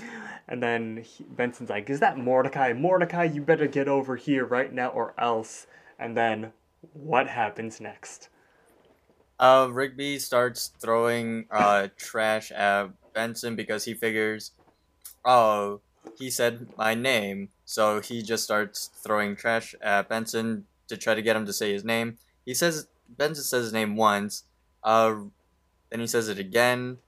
[0.51, 2.73] And then he, Benson's like, "Is that Mordecai?
[2.73, 5.67] Mordecai, you better get over here right now, or else."
[5.99, 6.53] And then,
[6.95, 8.31] what happens next?
[9.39, 14.53] uh, Rigby starts throwing uh trash at Benson because he figures,
[15.25, 15.81] oh,
[16.19, 21.23] he said my name, so he just starts throwing trash at Benson to try to
[21.23, 22.19] get him to say his name.
[22.45, 24.45] He says Benson says his name once,
[24.83, 25.15] uh,
[25.91, 26.99] then he says it again.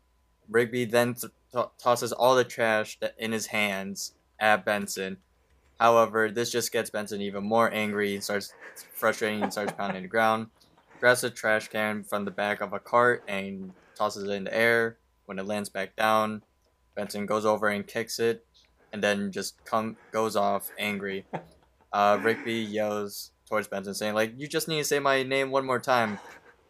[0.48, 5.18] Rigby then th- to- tosses all the trash in his hands at Benson.
[5.78, 8.52] However, this just gets Benson even more angry and starts
[8.92, 10.48] frustrating and starts pounding the ground.
[10.98, 14.54] Grabs a trash can from the back of a cart and tosses it in the
[14.54, 14.98] air.
[15.24, 16.42] When it lands back down,
[16.94, 18.44] Benson goes over and kicks it,
[18.92, 21.24] and then just come goes off angry.
[21.92, 25.66] Uh, Rigby yells towards Benson, saying like, "You just need to say my name one
[25.66, 26.18] more time."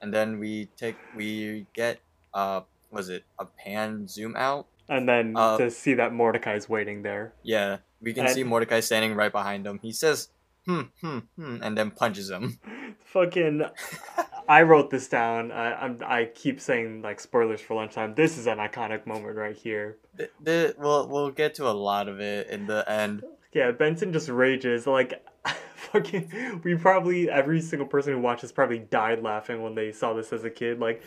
[0.00, 2.00] And then we take we get
[2.32, 4.66] uh, was it a pan zoom out?
[4.88, 7.32] And then Uh, to see that Mordecai's waiting there.
[7.42, 9.78] Yeah, we can And- see Mordecai standing right behind him.
[9.82, 10.28] He says,
[10.66, 12.58] "Hmm, hmm, hmm," and then punches him.
[13.04, 13.62] Fucking,
[14.50, 15.52] I wrote this down.
[15.52, 18.16] I I'm, I keep saying like spoilers for lunchtime.
[18.16, 19.98] This is an iconic moment right here.
[20.16, 23.22] The, the, we'll we'll get to a lot of it in the end.
[23.52, 25.24] Yeah, Benson just rages like.
[25.92, 30.32] Fucking, we probably every single person who watches probably died laughing when they saw this
[30.32, 30.78] as a kid.
[30.78, 31.02] Like,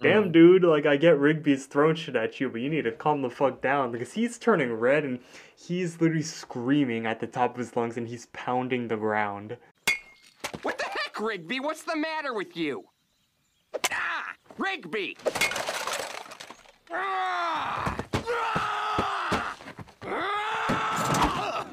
[0.00, 0.32] damn, mm.
[0.32, 3.30] dude, like I get Rigby's throwing shit at you, but you need to calm the
[3.30, 5.18] fuck down because he's turning red and
[5.56, 9.56] he's literally screaming at the top of his lungs and he's pounding the ground.
[10.62, 11.60] What the heck, Rigby?
[11.60, 12.84] What's the matter with you?
[13.90, 14.34] Ah!
[14.56, 15.16] Rigby!
[16.90, 17.96] Ah!
[18.14, 19.56] Ah!
[20.04, 21.66] Ah!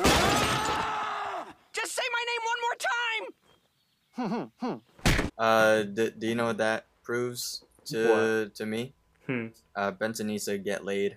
[0.00, 1.46] Ah!
[1.72, 3.24] Just say my name one more time!
[5.38, 8.92] Uh, do, do you know what that proves to to me?
[9.28, 9.46] Hmm.
[9.76, 11.16] Uh, Benson needs to get laid.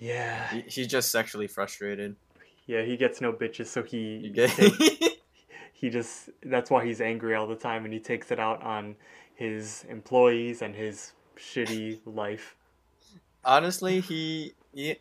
[0.00, 2.16] Yeah, He, he's just sexually frustrated.
[2.66, 4.16] yeah, he gets no bitches, so he.
[4.16, 4.50] You he get?
[5.82, 8.94] he just that's why he's angry all the time and he takes it out on
[9.34, 12.54] his employees and his shitty life.
[13.44, 14.94] Honestly, he, he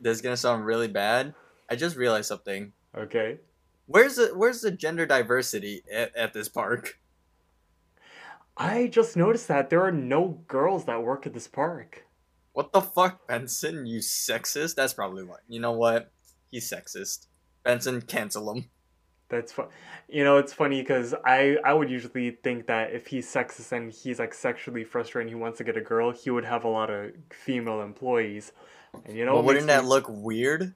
[0.00, 1.34] this is gonna sound really bad.
[1.70, 2.72] I just realized something.
[2.98, 3.38] Okay.
[3.86, 6.98] Where's the where's the gender diversity at, at this park?
[8.56, 12.06] I just noticed that there are no girls that work at this park.
[12.54, 13.86] What the fuck, Benson?
[13.86, 14.74] You sexist?
[14.74, 15.36] That's probably why.
[15.48, 16.10] You know what?
[16.50, 17.26] He's sexist.
[17.62, 18.70] Benson, cancel him.
[19.34, 19.66] That's fun.
[20.08, 23.92] You know, it's funny because I I would usually think that if he's sexist and
[23.92, 26.68] he's like sexually frustrated, and he wants to get a girl, he would have a
[26.68, 28.52] lot of female employees.
[29.04, 30.74] And you know, Well, wouldn't that me- look weird?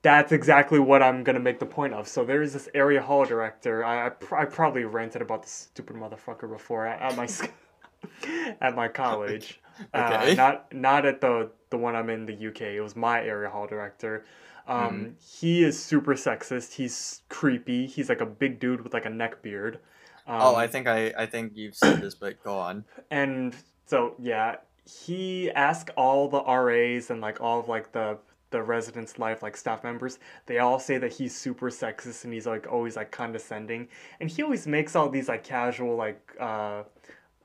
[0.00, 2.08] That's exactly what I'm gonna make the point of.
[2.08, 3.84] So there is this area hall director.
[3.84, 7.28] I I, pr- I probably ranted about this stupid motherfucker before at, at my
[8.60, 9.60] at my college.
[9.94, 10.32] Okay.
[10.32, 12.60] Uh, not not at the the one I'm in the UK.
[12.62, 14.24] It was my area hall director.
[14.68, 16.74] Um, he is super sexist.
[16.74, 17.86] He's creepy.
[17.86, 19.80] He's like a big dude with like a neck beard.
[20.26, 22.84] Um, oh, I think I I think you've said this, but go on.
[23.10, 23.56] and
[23.86, 28.18] so yeah, he asked all the RAs and like all of like the
[28.50, 30.20] the residents' life like staff members.
[30.46, 33.88] They all say that he's super sexist and he's like always like condescending,
[34.20, 36.84] and he always makes all these like casual like uh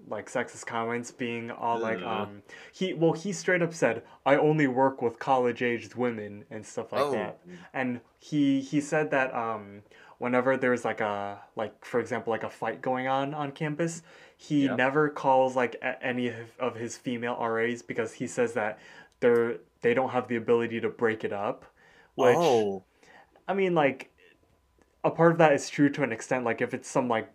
[0.07, 2.03] like sexist comments being all like Ugh.
[2.03, 6.65] um he well he straight up said i only work with college aged women and
[6.65, 7.11] stuff like Oh.
[7.11, 7.39] that
[7.73, 9.81] and he he said that um
[10.17, 14.01] whenever there's like a like for example like a fight going on on campus
[14.37, 18.79] he never calls like any of- his female ras because he says that
[19.19, 21.65] they're they don't have the ability to break it up
[22.15, 22.83] which oh,
[23.47, 24.09] i mean like
[25.03, 27.31] a part of that is true to an extent like if it's some like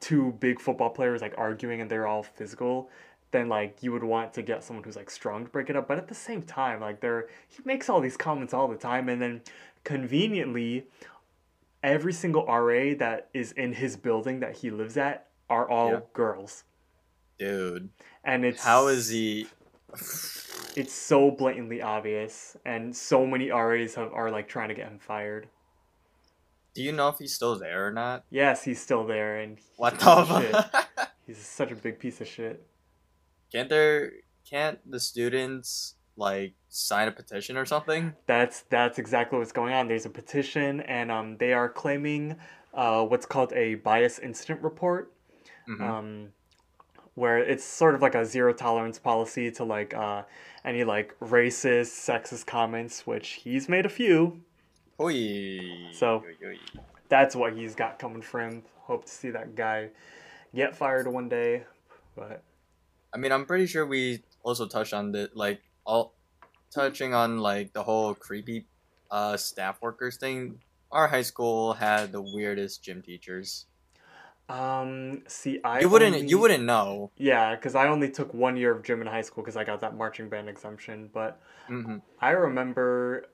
[0.00, 2.90] two big football players like arguing and they're all physical
[3.30, 5.86] then like you would want to get someone who's like strong to break it up
[5.86, 9.08] but at the same time like there he makes all these comments all the time
[9.08, 9.40] and then
[9.84, 10.86] conveniently
[11.82, 16.00] every single RA that is in his building that he lives at are all Yeah.
[16.12, 16.64] girls
[17.38, 17.88] dude,
[18.24, 19.46] and it's how is he?
[20.76, 24.98] it's so blatantly obvious and so many RAs have, are like trying to get him
[24.98, 25.48] fired
[26.78, 28.24] Do you know if he's still there or not?
[28.30, 31.08] yes he's still there and What the shit.
[31.26, 32.64] he's such a big piece of shit
[33.50, 34.12] Can't there?
[34.48, 38.14] Can't the students like sign a petition or something?
[38.26, 39.88] That's that's exactly what's going on.
[39.88, 42.36] There's a petition, and um, they are claiming
[42.72, 45.12] uh, what's called a bias incident report,
[45.68, 45.80] Mhm.
[45.80, 46.28] um,
[47.14, 50.22] where it's sort of like a zero tolerance policy to like uh,
[50.64, 54.42] any like racist, sexist comments, which he's made a few.
[55.00, 55.90] Oi.
[55.92, 56.24] So-.
[57.08, 58.62] That's what he's got coming for him.
[58.82, 59.88] Hope to see that guy
[60.54, 61.64] get fired one day,
[62.16, 62.42] but
[63.14, 66.14] I mean, I'm pretty sure we also touched on the like all
[66.70, 68.66] touching on like the whole creepy
[69.10, 70.58] uh staff workers thing.
[70.90, 73.66] Our high school had the weirdest gym teachers.
[74.48, 77.10] um, see, I you wouldn't only- you wouldn't know.
[77.16, 79.80] Yeah, because I only took one year of gym in high school because I got
[79.80, 81.40] that marching band exemption, but.
[81.68, 83.26] hmm I remember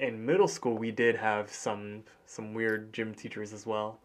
[0.00, 4.00] in middle school we did have some some weird gym teachers as well.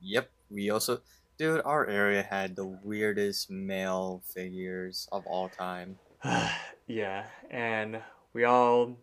[0.00, 0.30] Yep.
[0.50, 1.00] We also
[1.38, 5.98] dude, our area had the weirdest male figures of all time.
[6.86, 8.00] yeah, and
[8.32, 8.96] we all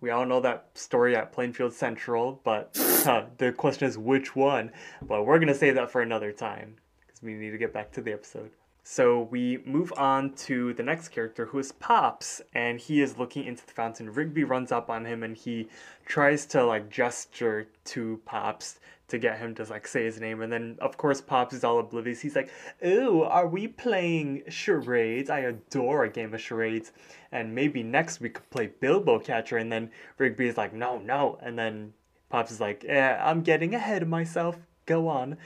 [0.00, 4.72] we all know that story at Plainfield Central, but uh, the question is which one.
[5.02, 8.00] But we're gonna save that for another time because we need to get back to
[8.00, 8.50] the episode.
[8.92, 13.44] So we move on to the next character who is Pops, and he is looking
[13.44, 14.12] into the fountain.
[14.12, 15.68] Rigby runs up on him and he
[16.06, 20.52] tries to like gesture to Pops to get him to like say his name, and
[20.52, 22.20] then of course Pops is all oblivious.
[22.20, 22.50] He's like,
[22.84, 25.30] "Ooh, are we playing charades?
[25.30, 26.90] I adore a game of charades,
[27.30, 31.38] and maybe next we could play Bilbo Catcher." And then Rigby is like, "No, no,"
[31.40, 31.92] and then
[32.28, 34.58] Pops is like, "Yeah, I'm getting ahead of myself.
[34.84, 35.36] Go on,"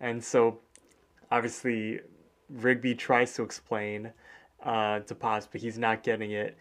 [0.00, 0.58] and so
[1.30, 2.00] obviously
[2.50, 4.12] Rigby tries to explain
[4.62, 6.56] uh, to Pops, but he's not getting it.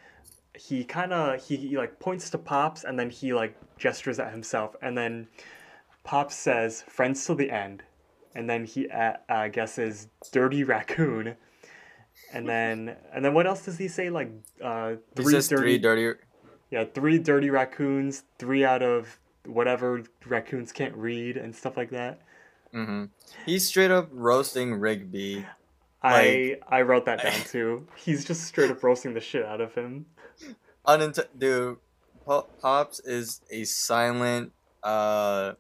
[0.55, 4.31] He kind of he, he like points to Pops and then he like gestures at
[4.31, 5.27] himself, and then
[6.03, 7.83] Pops says "friends till the end,"
[8.35, 11.35] and then he uh, uh, guesses "dirty raccoon,"
[12.33, 14.09] and then and then what else does he say?
[14.09, 14.31] Like
[14.63, 16.19] uh, three dirty, three dirty
[16.69, 22.21] yeah, three dirty raccoons, three out of whatever raccoons can't read and stuff like that.
[22.71, 23.05] hmm
[23.45, 25.45] He's straight up roasting Rigby.
[26.03, 27.87] I I wrote that down too.
[27.95, 30.05] He's just straight up roasting the shit out of him.
[30.85, 31.77] Unint- dude,
[32.25, 34.51] Pops is a silent.
[34.83, 35.53] Uh,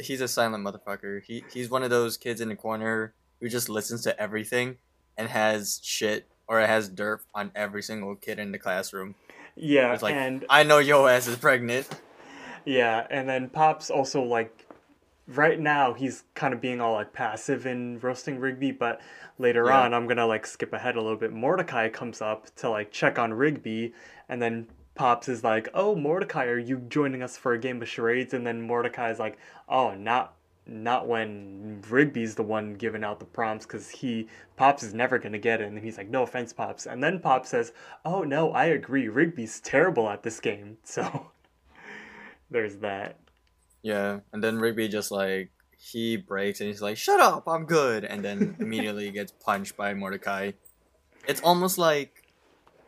[0.00, 1.22] he's a silent motherfucker.
[1.22, 4.76] He he's one of those kids in the corner who just listens to everything
[5.16, 9.14] and has shit or has dirt on every single kid in the classroom.
[9.54, 11.88] Yeah, It's like and I know your ass is pregnant.
[12.64, 14.65] yeah, and then Pops also like
[15.28, 19.00] right now he's kind of being all like passive in roasting Rigby, but
[19.38, 19.80] later Yeah.
[19.80, 21.32] on I'm gonna like skip ahead a little bit.
[21.32, 23.92] Mordecai comes up to like check on Rigby,
[24.28, 27.88] and then Pops is like, "Oh, Mordecai, are you joining us for a game of
[27.88, 30.32] charades?" And then Mordecai is like, "Oh, not."
[30.68, 35.38] Not when Rigby's the one giving out the prompts, because he Pops is never gonna
[35.38, 37.72] get it, and then he's like, "No offense, Pops." And then Pops says,
[38.04, 39.06] "Oh no, I agree.
[39.08, 41.30] Rigby's terrible at this game." So
[42.50, 43.16] there's that.
[43.86, 48.04] Yeah, and then Rigby just like he breaks and he's like, "Shut up, I'm good,"
[48.04, 50.52] and then immediately gets punched by Mordecai.
[51.28, 52.24] It's almost like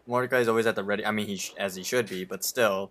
[0.08, 1.06] Mordecai is always at the ready.
[1.06, 2.90] I mean, he sh- as he should be, but still,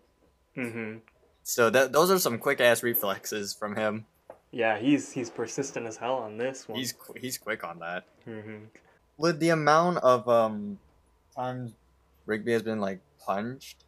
[0.56, 1.00] Mm-hmm.
[1.44, 4.06] so that those are some quick ass reflexes from him.
[4.52, 6.80] Yeah, he's he's persistent as hell on this one.
[6.80, 8.06] He's qu- he's quick on that.
[8.24, 8.72] hmm
[9.18, 10.80] With the amount of um
[11.36, 11.74] times
[12.26, 13.84] Rigby has been like punched,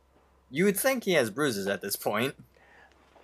[0.51, 2.36] you would think he has bruises at this point.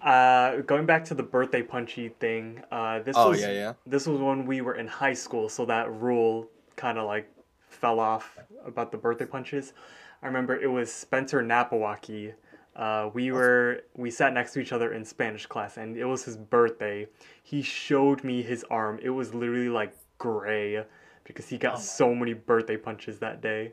[0.06, 2.62] Uh, going back to the birthday punchy thing.
[2.72, 3.74] Uh, this Oh was yeah, yeah.
[3.88, 7.28] this was when we were in high school, so that rule kind of like
[7.70, 9.74] fell off about the birthday punches.
[10.22, 12.34] I remember it was Spencer Napawaki.
[12.76, 16.24] Uh, we were we sat next to each other in Spanish class, and it was
[16.24, 17.08] his birthday.
[17.42, 19.00] He showed me his arm.
[19.02, 20.86] It was literally like gray
[21.24, 23.72] because he got Oh so many birthday punches that day.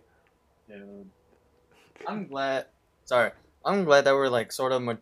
[0.66, 1.10] Dude.
[2.06, 2.66] I'm glad.
[3.04, 3.32] Sorry,
[3.64, 5.00] I'm glad that we're like sort of, mat-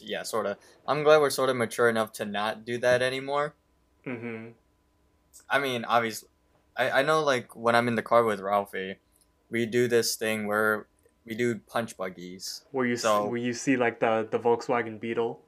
[0.00, 0.56] yeah, sort of.
[0.86, 3.54] I'm glad we're sort of mature enough to not do that anymore.
[4.06, 4.50] Mm-hmm.
[5.48, 6.28] I mean, obviously,
[6.76, 8.96] I I know like when I'm in the car with Ralphie,
[9.50, 10.86] we do this thing where
[11.24, 12.64] we do punch buggies.
[12.72, 15.40] Where you So- where you see like the the Volkswagen Beetle.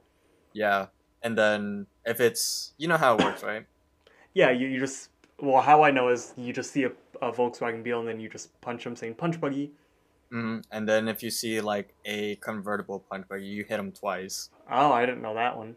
[0.53, 0.87] Yeah,
[1.21, 3.65] and then if it's you know how it works, right?
[4.33, 6.91] Yeah, you, you just well, how I know is you just see a,
[7.21, 9.71] a Volkswagen Beetle and then you just punch him saying punch buggy.
[10.35, 14.49] Hmm And then if you see like a convertible punch buggy, you hit them twice.
[14.69, 15.75] Oh, I didn't know that one.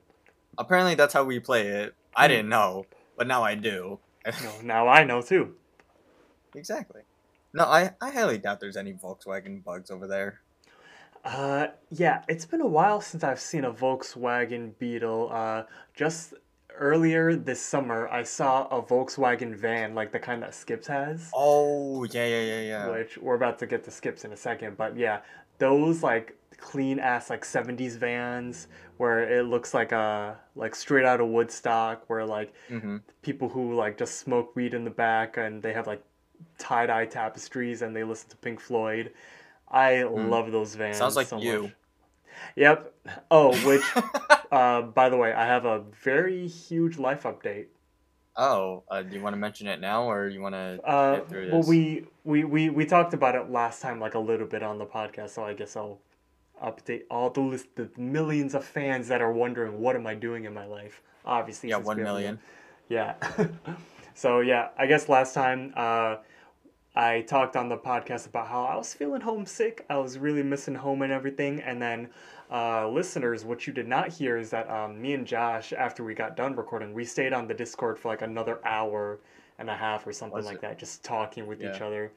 [0.58, 1.94] Apparently, that's how we play it.
[2.14, 2.32] I Hmm.
[2.32, 2.86] didn't know,
[3.16, 4.00] but now I do.
[4.40, 5.54] No, now I know too.
[6.54, 7.02] Exactly.
[7.54, 10.42] No, I, I highly doubt there's any Volkswagen bugs over there.
[11.24, 15.30] Uh, yeah, it's been a while since I've seen a Volkswagen Beetle.
[15.32, 16.34] Uh, just
[16.78, 21.30] earlier this summer, I saw a Volkswagen van, like the kind that Skips has.
[21.34, 22.88] Oh, yeah, yeah, yeah, yeah.
[22.90, 25.20] which we're about to get to skips in a second but yeah
[25.58, 28.66] those like clean ass like 70s vans
[28.96, 32.96] where it looks like a like straight out of woodstock where like Mm-hmm.
[33.22, 36.02] people who like just smoke weed in the back and they have like
[36.58, 39.12] tie-dye tapestries and they listen to pink floyd
[39.70, 40.96] i love those vans.
[40.96, 41.62] Sounds like so you.
[41.62, 41.72] much.
[42.56, 42.94] Yep
[43.30, 43.82] oh which
[44.52, 47.66] uh by the way i have a very huge life update
[48.40, 51.28] Oh, uh, do you want to mention it now, or you want to Uh, get
[51.28, 54.62] through well, we, we, we, we talked about it last time, like a little bit
[54.62, 55.98] on the podcast, so I guess I'll
[56.62, 60.44] update all the list, the millions of fans that are wondering what am I doing
[60.44, 61.02] in my life.
[61.24, 62.38] Obviously, yeah, one million.
[62.88, 63.14] Yeah.
[64.14, 66.16] so yeah, I guess last time uh,
[66.94, 69.84] I talked on the podcast about how I was feeling homesick.
[69.88, 72.08] I was really missing home and everything, and then.
[72.50, 76.14] Uh, listeners, what you did not hear is that um, me and Josh, after we
[76.14, 79.18] got done recording, we stayed on the Discord for like another hour
[79.58, 80.60] and a half or something Was like it?
[80.62, 81.72] that, just talking with each Yeah.
[81.74, 81.84] Mm-hmm.
[81.84, 82.12] other.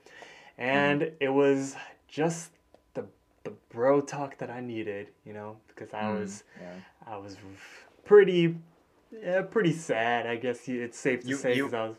[0.57, 1.76] And it was
[2.07, 2.51] just
[2.93, 3.03] the
[3.43, 7.13] the bro talk that I needed, you know, because I Mm, was yeah.
[7.13, 7.36] I was
[8.05, 8.55] pretty
[9.22, 10.28] yeah, pretty sad.
[10.28, 11.97] I guess it's safe to You- say you- 'cause I was.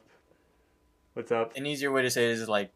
[1.14, 1.54] What's up?
[1.56, 2.72] An easier way to say it is like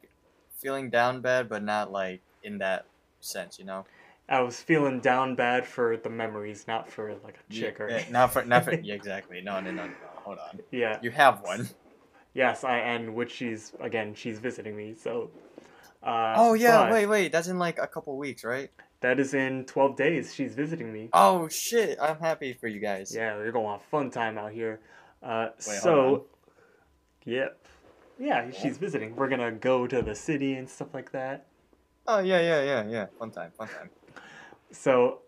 [0.58, 2.86] feeling down bad, but not like in that
[3.20, 3.86] sense, you know.
[4.28, 8.04] I was feeling down bad for the memories, not for like a chick or Yeah,
[8.10, 9.40] not for not for yeah, exactly.
[9.40, 9.92] No, no, no, no.
[10.16, 10.60] Hold on.
[10.70, 10.98] yeah.
[11.02, 11.68] You have one.
[12.34, 14.94] Yes, I and which she's again she's visiting me.
[14.94, 15.30] So.
[16.02, 17.32] Uh, Oh yeah, wait, wait.
[17.32, 18.70] That's in like a couple weeks, right?
[19.00, 20.34] That is in twelve days.
[20.34, 21.08] She's visiting me.
[21.14, 21.98] Oh shit!
[22.00, 23.14] I'm happy for you guys.
[23.14, 24.80] Yeah, we're gonna have fun time out here.
[25.22, 26.26] Uh, Wait, so,
[27.24, 27.65] yep,
[28.18, 29.14] yeah, she's visiting.
[29.16, 31.46] We're gonna go to the city and stuff like that.
[32.06, 33.06] Oh yeah, yeah, yeah, yeah.
[33.18, 33.90] Fun time, fun time.
[34.70, 35.20] So,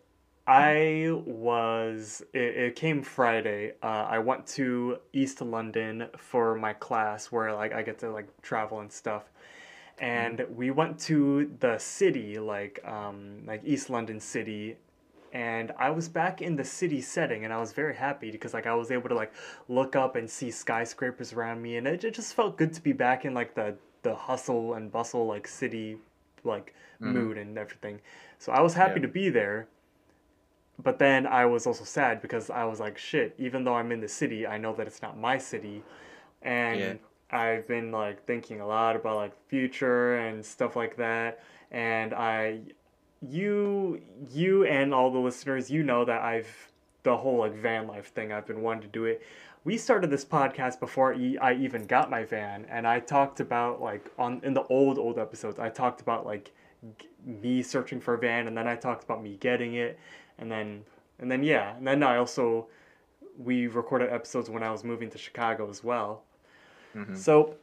[0.46, 2.22] I was.
[2.32, 3.74] It, it came Friday.
[3.82, 8.28] Uh, I went to East London for my class, where like I get to like
[8.42, 9.24] travel and stuff.
[10.00, 14.76] And we went to the city, like um, like East London City,
[15.32, 18.66] and I was back in the city setting, and I was very happy because like
[18.66, 19.32] I was able to like
[19.68, 22.92] look up and see skyscrapers around me, and it, it just felt good to be
[22.92, 25.98] back in like the the hustle and bustle like city
[26.44, 27.12] like mm-hmm.
[27.12, 28.00] mood and everything.
[28.38, 29.06] So I was happy Yeah.
[29.06, 29.68] to be there.
[30.80, 34.00] But then I was also sad because I was like, shit, even though I'm in
[34.00, 35.82] the city, I know that it's not my city.
[36.42, 36.94] And Yeah.
[37.30, 41.40] I've been like thinking a lot about like future and stuff like that.
[41.72, 42.60] And I
[43.26, 44.00] you
[44.30, 46.70] you and all the listeners, you know that I've
[47.02, 49.22] the whole like van life thing, I've been wanting to do it.
[49.64, 54.10] we started this podcast before I even got my van, and I talked about like
[54.18, 56.52] on in the old old episodes, I talked about like
[56.98, 59.98] g- me searching for a van, and then I talked about me getting it,
[60.38, 60.84] and then
[61.18, 62.68] and then yeah, and then I also
[63.38, 66.22] we recorded episodes when I was moving to Chicago as well.
[66.94, 67.14] Mm-hmm.
[67.14, 67.56] So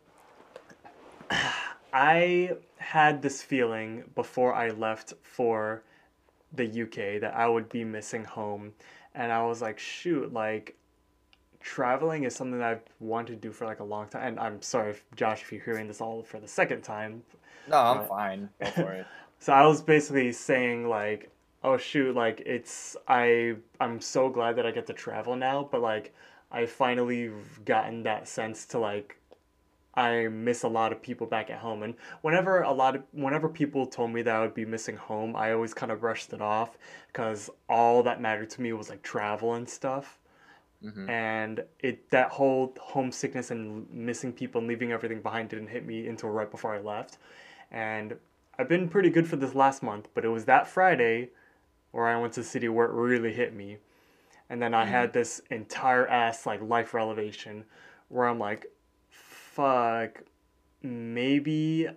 [1.96, 5.82] I had this feeling before I left for
[6.52, 8.74] the UK that I would be missing home.
[9.14, 10.76] And I was like, shoot, like
[11.62, 14.28] traveling is something that I've wanted to do for like a long time.
[14.28, 17.24] And I'm sorry, if, Josh, if you're hearing this all for the second time.
[17.66, 18.10] No, I'm Right.
[18.10, 18.50] fine.
[18.60, 19.08] Go for it.
[19.39, 21.32] So I was basically saying like,
[21.64, 25.80] oh shoot, like it's I I'm so glad that I get to travel now, but
[25.80, 26.14] like
[26.52, 27.32] I finally
[27.64, 29.18] gotten that sense to like
[29.96, 31.84] I miss a lot of people back at home.
[31.84, 35.36] And whenever a lot of whenever people told me that I would be missing home,
[35.36, 36.78] I always kind of brushed it off
[37.08, 40.20] because all that mattered to me was like travel and stuff.
[40.84, 41.10] Mm-hmm.
[41.10, 46.08] And it that whole homesickness and missing people and leaving everything behind didn't hit me
[46.08, 47.18] until right before I left.
[47.72, 48.16] And
[48.60, 51.30] I've been pretty good for this last month, but it was that Friday
[51.91, 53.78] where I went to the city where it really hit me.
[54.50, 54.91] And then I mm-hmm.
[54.91, 57.64] had this entire ass like life revelation
[58.10, 58.68] where I'm like,
[59.56, 60.22] fuck,
[60.84, 61.88] maybe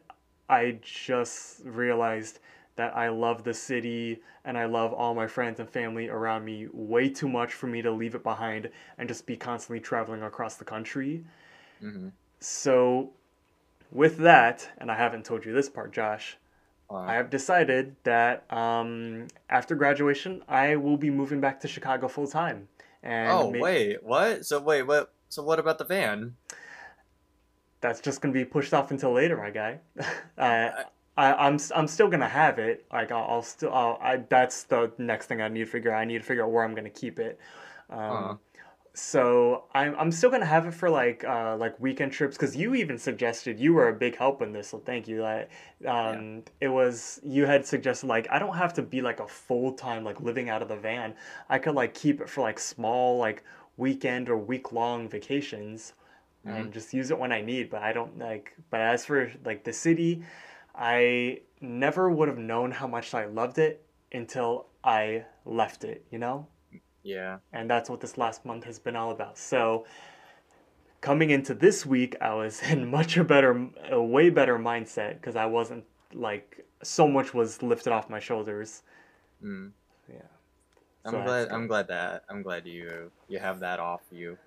[0.49, 2.39] I just realized
[2.77, 6.69] that I love the city and I love all my friends and family around me
[6.73, 10.55] way too much for me to leave it behind and just be constantly traveling across
[10.55, 11.25] the country.
[12.39, 13.11] So,
[13.91, 16.37] with that, and I haven't told you this part, Josh,
[16.91, 22.29] I have decided that um, after graduation, I will be moving back to Chicago full
[22.29, 22.69] time.
[23.03, 24.47] And Oh ma- wait, what?
[24.47, 25.13] So wait, what?
[25.29, 26.37] So what about the van?
[27.81, 29.81] That's just gonna be pushed off until later, my guy.
[30.39, 30.71] uh,
[31.17, 32.87] I, I'm I'm still gonna have it.
[32.93, 36.01] Like I'll, I'll still I'll, I that's the next thing I need to figure out.
[36.01, 37.39] I need to figure out where I'm gonna keep it.
[37.91, 38.37] Um, Uh-huh.
[38.95, 42.75] So I'm I'm still gonna have it for like uh like weekend trips because you
[42.75, 44.69] even suggested you were a big help in this.
[44.71, 45.23] So thank you.
[45.23, 45.51] Like
[45.87, 49.73] um it was you had suggested like I don't have to be like a full
[49.75, 51.15] time like living out of the van.
[51.49, 53.45] I could like keep it for like small like
[53.77, 55.93] weekend or week long vacations
[56.45, 57.71] and just use it when I need.
[57.71, 58.53] But I don't like.
[58.71, 60.23] But as for like the city,
[60.75, 66.05] I never would have known how much I loved it until I left it.
[66.11, 66.47] You know,
[67.03, 67.39] Yeah.
[67.53, 69.39] and that's what this last month has been all about.
[69.39, 69.87] So.
[71.01, 75.37] Coming into this week, I was in much a better, a way better mindset because
[75.37, 78.83] I wasn't like so much was lifted off my shoulders.
[79.41, 79.71] Mm.
[80.09, 80.23] Yeah.
[81.05, 81.49] I'm So glad.
[81.51, 84.39] I'm glad that I'm glad you you have that off you.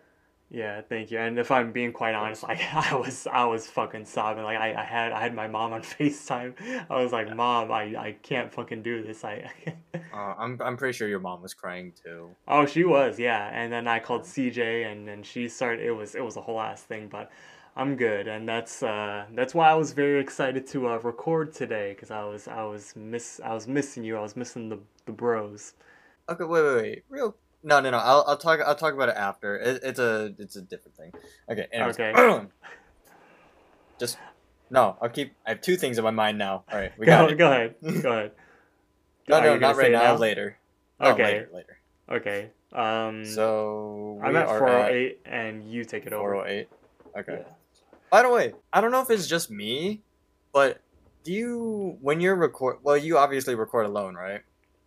[0.54, 1.18] Yeah, thank you.
[1.18, 4.44] And if I'm being quite honest, like I was I was fucking sobbing.
[4.44, 6.54] Like I, I had I had my mom on FaceTime.
[6.90, 9.24] I was like, Mom, I, I can't fucking do this.
[9.24, 9.50] I
[9.94, 10.00] Uh,
[10.38, 12.36] I'm I'm pretty sure your mom was crying too.
[12.50, 13.50] Oh she was, yeah.
[13.54, 16.60] And then I called CJ and, and she started it was it was a whole
[16.60, 17.32] ass thing, but
[17.78, 18.28] I'm good.
[18.28, 22.26] And that's uh that's why I was very excited to uh, record today because I
[22.26, 24.18] was I was miss I was missing you.
[24.18, 25.76] I was missing the the bros.
[26.30, 27.04] Okay, wait, wait, wait.
[27.10, 27.36] Real.
[27.64, 27.98] No, no, no.
[27.98, 28.60] I'll, I'll talk.
[28.66, 29.58] I'll talk about it after.
[29.58, 31.12] It, it's a it's a different thing.
[31.50, 31.68] Okay.
[31.72, 32.00] Anyways.
[32.00, 32.12] Okay.
[34.00, 34.18] Just
[34.70, 34.98] no.
[35.02, 35.34] I'll keep.
[35.46, 36.64] I have two things in my mind now.
[36.72, 36.92] All right.
[36.98, 37.38] We Go got it.
[37.38, 37.76] go ahead.
[37.82, 38.32] Go ahead.
[39.28, 40.02] No, Are no, not right now.
[40.04, 40.16] now?
[40.16, 40.58] Later.
[41.00, 41.24] No, Okay.
[41.24, 41.50] Later.
[41.54, 41.78] Later.
[42.10, 42.50] Okay.
[42.74, 46.32] Um So I'm at are 408 and you take it over.
[46.34, 46.70] 408.
[47.20, 47.34] Okay.
[47.46, 47.54] Yeah.
[48.10, 50.02] By the way, I don't know if it's just me,
[50.52, 50.82] but
[51.24, 52.78] do you when you're record?
[52.82, 54.42] Well, you obviously record alone, right?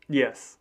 [0.09, 0.59] Yes.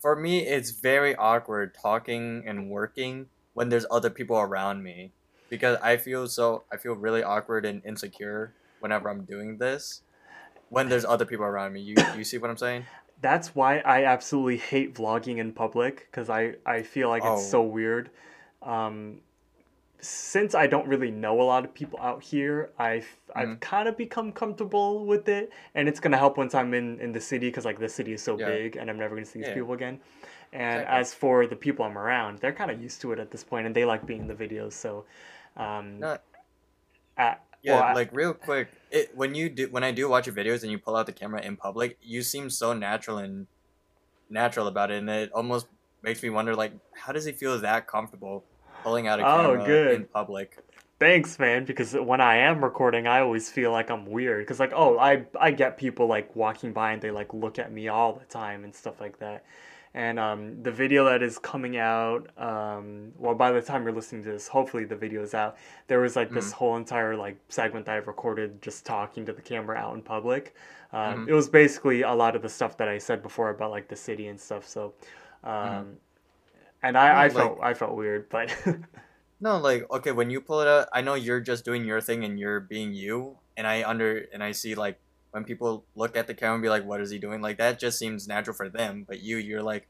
[0.00, 5.12] For me, it's very awkward talking and working when there's other people around me
[5.50, 10.02] because I feel so I feel really awkward and insecure whenever I'm doing this.
[10.70, 12.84] When there's other people around me, you you see what I'm saying?
[13.20, 17.50] That's why I absolutely hate vlogging in public because I, I feel like it's Oh.
[17.50, 18.10] so weird.
[18.62, 19.22] Um,
[20.00, 23.52] since I don't really know a lot of people out here, I've Mm-hmm.
[23.52, 27.12] I've kind of become comfortable with it, and it's gonna help once I'm in in
[27.12, 28.46] the city because like the city is so Yeah.
[28.46, 29.54] big, and I'm never gonna see these Yeah.
[29.54, 30.00] people again.
[30.52, 31.00] And Exactly.
[31.00, 33.66] as for the people I'm around, they're kind of used to it at this point,
[33.66, 34.72] and they like being in the videos.
[34.72, 35.04] So,
[35.56, 36.16] um, No,
[37.18, 40.26] I- Yeah, well, I- like real quick, it when you do when I do watch
[40.26, 43.46] your videos and you pull out the camera in public, you seem so natural and
[44.30, 45.66] natural about it, and it almost
[46.02, 48.44] makes me wonder like how does he feel that comfortable
[48.82, 49.94] pulling out a Oh, camera good.
[49.94, 50.58] in public?
[50.98, 51.64] Thanks, man.
[51.64, 54.44] Because when I am recording, I always feel like I'm weird.
[54.44, 57.70] Because like, oh, I I get people like walking by and they like look at
[57.72, 59.44] me all the time and stuff like that.
[59.94, 64.22] And um, the video that is coming out, um, well, by the time you're listening
[64.24, 65.56] to this, hopefully the video is out.
[65.86, 69.40] There was like this whole entire like segment that I've recorded just talking to the
[69.40, 70.54] camera out in public.
[70.92, 73.88] Um, It was basically a lot of the stuff that I said before about like
[73.88, 74.66] the city and stuff.
[74.68, 74.92] So,
[75.42, 75.96] um,
[76.82, 78.54] and I, I like- felt I felt weird, but
[79.40, 82.24] No, like okay, when you pull it out, I know you're just doing your thing
[82.24, 84.98] and you're being you, and I under and I see like
[85.30, 87.78] when people look at the camera and be like, "What is he doing?" Like that
[87.78, 89.86] just seems natural for them, but you, you're like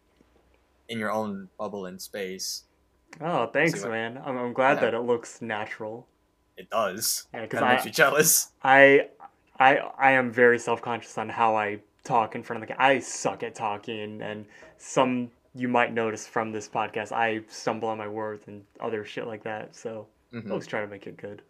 [0.89, 2.65] in your own bubble in space.
[3.23, 4.21] Oh, thanks, what- man.
[4.23, 4.81] I'm, I'm glad Yeah.
[4.91, 6.07] that it looks natural.
[6.59, 7.27] It does.
[7.33, 8.51] Yeah, 'cause Kind of makes you jealous.
[8.63, 9.09] I
[9.59, 12.97] I I am very self conscious on how I talk in front of the camera.
[12.97, 14.45] I suck at talking, and
[14.77, 19.27] some you might notice from this podcast, I stumble on my words and other shit
[19.27, 19.75] like that.
[19.75, 20.47] So Mhm.
[20.47, 21.43] I always try to make it good.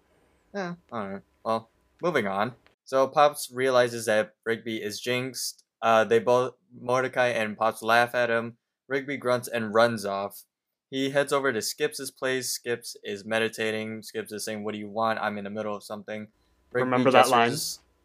[0.55, 1.23] Yeah, alright.
[1.45, 1.71] Well,
[2.03, 2.55] moving on.
[2.85, 5.65] So Pops realizes that Rigby is jinxed.
[5.83, 8.57] Uh, they both, Mordecai and Pops laugh at him.
[8.89, 10.43] Rigby grunts and runs off.
[10.91, 12.51] He heads over to Skips' place.
[12.51, 14.03] Skips is meditating.
[14.03, 15.19] Skips is saying, What do you want?
[15.21, 16.29] I'm in the middle of something.
[16.73, 17.55] Rigby Remember that line?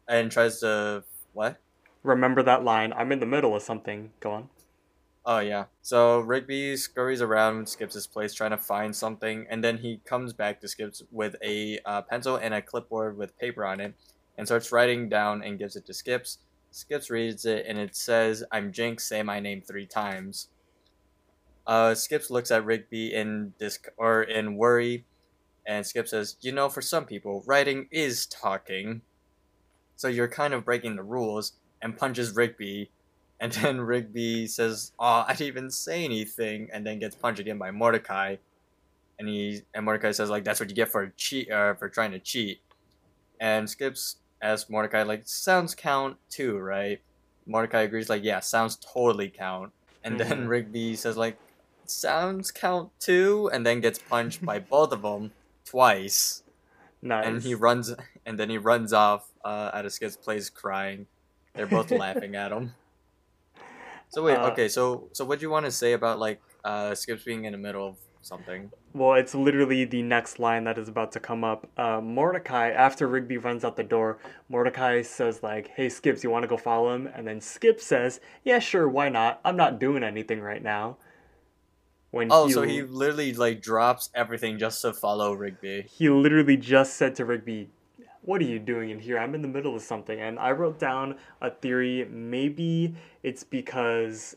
[0.06, 1.04] And tries to.
[1.32, 1.56] What?
[2.02, 2.92] Remember that line?
[2.92, 4.12] I'm in the middle of something.
[4.20, 4.50] Go on.
[5.26, 5.66] Oh yeah.
[5.82, 10.32] So Rigby scurries around Skips' his place trying to find something, and then he comes
[10.32, 13.94] back to Skips with a uh, pencil and a clipboard with paper on it,
[14.36, 16.38] and starts writing down and gives it to Skips.
[16.70, 19.04] Skips reads it, and it says, "I'm Jinx.
[19.06, 20.48] Say my name three times."
[21.66, 25.06] Uh, Skips looks at Rigby in dis or in worry,
[25.66, 29.02] and Skip says, "You know, for some people, writing is talking.
[29.96, 32.92] So you're kind of breaking the rules." And punches Rigby,
[33.40, 37.58] and then Rigby says, "Oh, I didn't even say anything," and then gets punched again
[37.58, 38.36] by Mordecai.
[39.18, 42.12] And he and Mordecai says, "Like that's what you get for cheat, uh, for trying
[42.12, 42.62] to cheat."
[43.40, 47.00] And Skips asks Mordecai, "Like sounds count too, right?"
[47.46, 49.72] Mordecai agrees, like, "Yeah, sounds totally count."
[50.04, 50.48] And then Mhm.
[50.48, 51.40] Rigby says, "Like
[51.86, 55.34] sounds count too," and then gets punched by both of them
[55.66, 56.42] twice.
[57.02, 57.22] Nice.
[57.22, 57.94] And he runs,
[58.26, 61.08] and then he runs off uh, out of Skip's place crying.
[61.56, 62.76] They're both laughing at him.
[64.14, 66.94] So wait, Uh, okay, so so what do you want to say about like uh
[66.94, 68.70] Skips being in the middle of something?
[68.92, 71.68] Well, it's literally the next line that is about to come up.
[71.76, 76.44] Uh, Mordecai, after Rigby runs out the door, Mordecai says like, "Hey Skips, you want
[76.44, 79.40] to go follow him?" And then Skip says, "Yeah, sure, why not?
[79.44, 80.96] I'm not doing anything right now."
[82.12, 85.86] When Oh, so he literally like drops everything just to follow Rigby.
[85.90, 87.70] he literally just said to Rigby,
[88.24, 89.18] "What are you doing in here?
[89.18, 92.06] I'm in the middle of something." And I wrote down a theory.
[92.10, 94.36] Maybe it's because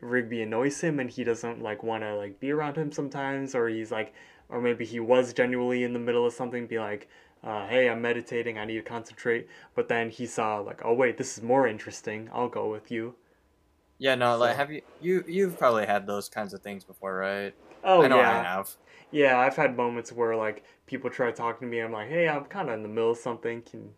[0.00, 3.68] Rigby annoys him and he doesn't like want to like be around him sometimes, or
[3.68, 4.12] he's like,
[4.48, 7.08] or maybe he was genuinely in the middle of something, be like.
[7.44, 8.58] Uh, hey, I'm meditating.
[8.58, 9.46] I need to concentrate.
[9.76, 12.28] But then he saw like, oh wait, this is more interesting.
[12.32, 13.14] I'll go with you.
[13.98, 17.54] Yeah, no, like have you you you've probably had those kinds of things before, right?
[17.84, 18.40] Oh I know yeah.
[18.40, 18.74] I have.
[19.16, 21.80] Yeah, I've had moments where like people try talking to me.
[21.80, 23.88] I'm like, hey, I'm kind of in the middle of something, can...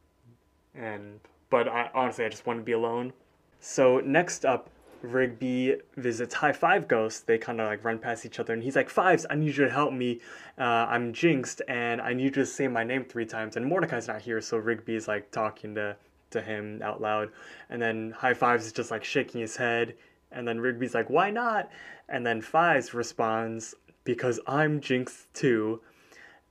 [0.76, 1.18] and
[1.50, 3.12] but I honestly I just want to be alone.
[3.58, 4.70] So next up,
[5.02, 7.26] Rigby visits High Five Ghost.
[7.26, 9.64] They kind of like run past each other, and he's like, Fives, I need you
[9.64, 10.20] to help me.
[10.56, 13.56] Uh, I'm jinxed, and I need you to say my name three times.
[13.56, 15.96] And Mordecai's not here, so Rigby's like talking to
[16.30, 17.30] to him out loud,
[17.70, 19.96] and then High Fives is just like shaking his head,
[20.30, 21.70] and then Rigby's like, Why not?
[22.08, 23.74] And then Fives responds,
[24.08, 25.82] Because I'm jinxed too.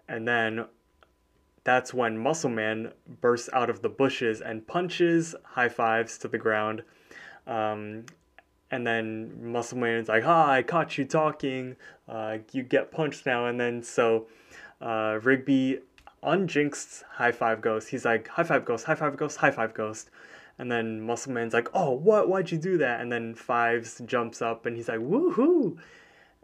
[0.07, 0.65] And then
[1.63, 6.37] that's when Muscle Man bursts out of the bushes and punches High Fives to the
[6.37, 6.83] ground.
[7.47, 8.05] Um,
[8.69, 11.77] and then Muscle Man's like, "Ah, I caught you talking.
[12.07, 14.27] Uh, you get punched now." And then so
[14.79, 15.79] uh, Rigby
[16.21, 17.89] unjinxed High Five Ghost.
[17.89, 20.11] He's like, "High Five Ghost, High Five Ghost, High Five Ghost."
[20.59, 22.29] And then Muscle Man's like, "Oh, what?
[22.29, 25.79] Why'd you do that?" And then Fives jumps up and he's like, "Woohoo!"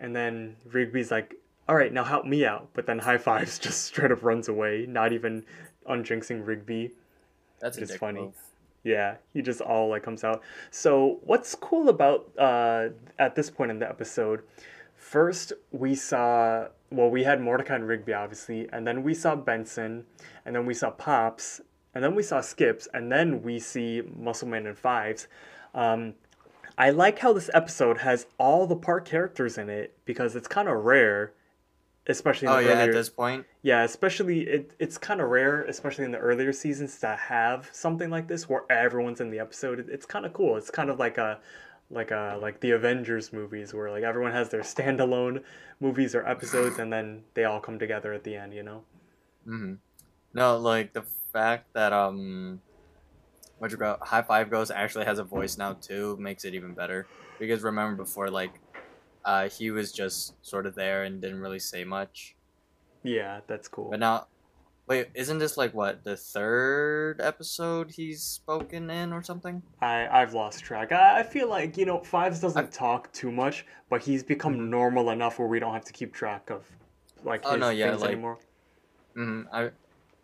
[0.04, 1.36] And then Rigby's like,
[1.68, 4.86] "All right, now help me out." But then High Fives just straight up runs away,
[4.88, 5.46] not even
[5.90, 6.92] unjinxing Rigby.
[7.60, 8.22] That's dick funny.
[8.22, 8.36] move.
[8.84, 10.44] Yeah, he just all like comes out.
[10.70, 14.44] So what's cool about uh at this point in the episode?
[14.98, 20.06] First, we saw well, we had Mordecai and Rigby obviously, and then we saw Benson,
[20.46, 21.62] and then we saw Pops,
[21.96, 25.28] and then we saw Skips, and then we see Muscleman and Fives.
[25.74, 26.14] Um,
[26.78, 30.68] I like how this episode has all the park characters in it because it's kind
[30.68, 31.34] of rare,
[32.08, 33.46] especially in Oh yeah, at this point.
[33.62, 38.10] yeah, especially it, it's kind of rare, especially in the earlier seasons, to have something
[38.10, 39.80] like this where everyone's in the episode.
[39.80, 40.58] It, it's kind of cool.
[40.58, 41.40] It's kind of like a,
[41.92, 45.44] like a like the Avengers movies where like everyone has their standalone
[45.80, 48.54] movies or episodes, and then they all come together at the end.
[48.54, 48.84] You know?
[49.46, 49.76] hmm
[50.34, 52.62] No, like the fact that um,
[53.62, 57.08] you go High Five Ghost actually has a voice now too makes it even better.
[57.40, 58.54] Because remember before, like,
[59.26, 62.36] uh, he was just sort of there and didn't really say much.
[63.04, 63.90] Yeah, that's cool.
[63.90, 64.28] But now,
[64.88, 69.62] wait, isn't this like what the third episode he's spoken in or something?
[69.82, 70.92] I I've lost track.
[70.92, 74.56] I, I feel like you know Fives doesn't I- talk too much, but he's become
[74.56, 74.70] Mhm.
[74.70, 76.66] normal enough where we don't have to keep track of
[77.24, 78.38] like Oh, his no, yeah, things like- anymore.
[79.16, 79.72] hmm I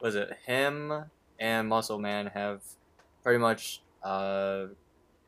[0.01, 1.05] was it him
[1.39, 2.61] and Muscle Man have
[3.24, 4.65] pretty much uh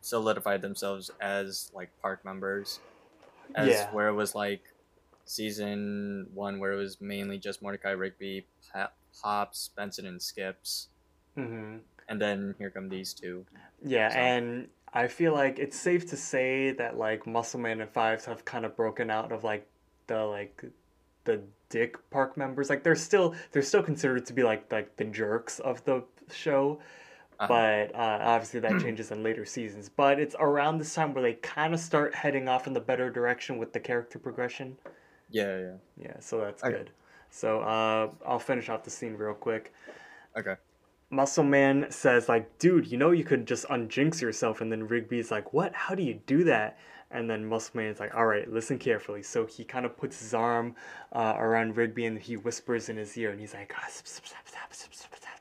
[0.01, 2.79] solidified themselves as like park members.
[3.53, 3.91] As Yeah.
[3.91, 4.63] where it was like
[5.25, 10.87] season one where it was mainly just Mordecai Rigby, Pa- Pops, Benson, and Skips,
[11.35, 11.77] hmm
[12.09, 13.45] and then here come these two.
[13.83, 18.25] Yeah, So- and I feel like it's safe to say that like Muscleman and Fives
[18.25, 19.67] have kind of broken out of like
[20.07, 20.63] the like
[21.23, 22.69] the dick park members.
[22.69, 26.79] Like they're still they're still considered to be like like the jerks of the show.
[27.41, 27.47] Uh-huh.
[27.47, 29.89] But uh, obviously that changes in later seasons.
[29.89, 33.09] But it's around this time where they kind of start heading off in the better
[33.09, 34.77] direction with the character progression.
[35.31, 35.71] Yeah, yeah.
[35.97, 36.77] Yeah, so that's Okay.
[36.77, 36.91] good.
[37.31, 39.73] So uh, I'll finish off the scene real quick.
[40.37, 40.55] Okay.
[41.09, 44.61] Muscle Man says, like, dude, you know you could just unjinx yourself.
[44.61, 45.73] And then Rigby's like, what?
[45.73, 46.77] How do you do that?
[47.09, 49.23] And then Muscle Man's like, all right, listen carefully.
[49.23, 50.75] So he kind of puts his arm
[51.11, 54.27] uh, around Rigby and he whispers in his ear and he's like, "Ah, sp- sp-
[54.29, 55.31] sp- sp- sp- sp- sp- sp- sp."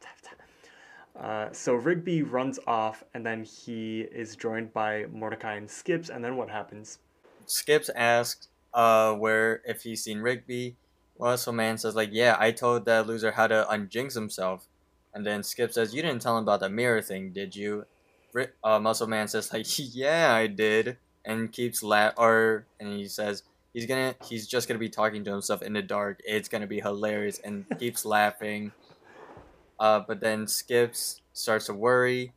[1.20, 6.08] Uh, so Rigby runs off and then he is joined by Mordecai and Skips.
[6.08, 6.98] And then what happens?
[7.46, 10.76] Skips asks uh where if he's seen Rigby.
[11.18, 14.66] Muscle Man says like, yeah, I told that loser how to unjinx himself.
[15.12, 17.84] And then Skip says, you didn't tell him about the mirror thing, did you?
[18.64, 23.42] Uh, Muscle Man says like, yeah, I did, and keeps la or and he says
[23.74, 26.20] he's gonna he's just gonna be talking to himself in the dark.
[26.24, 28.72] It's gonna be hilarious, and keeps laughing.
[29.80, 32.32] Uh, but then Skips starts to worry,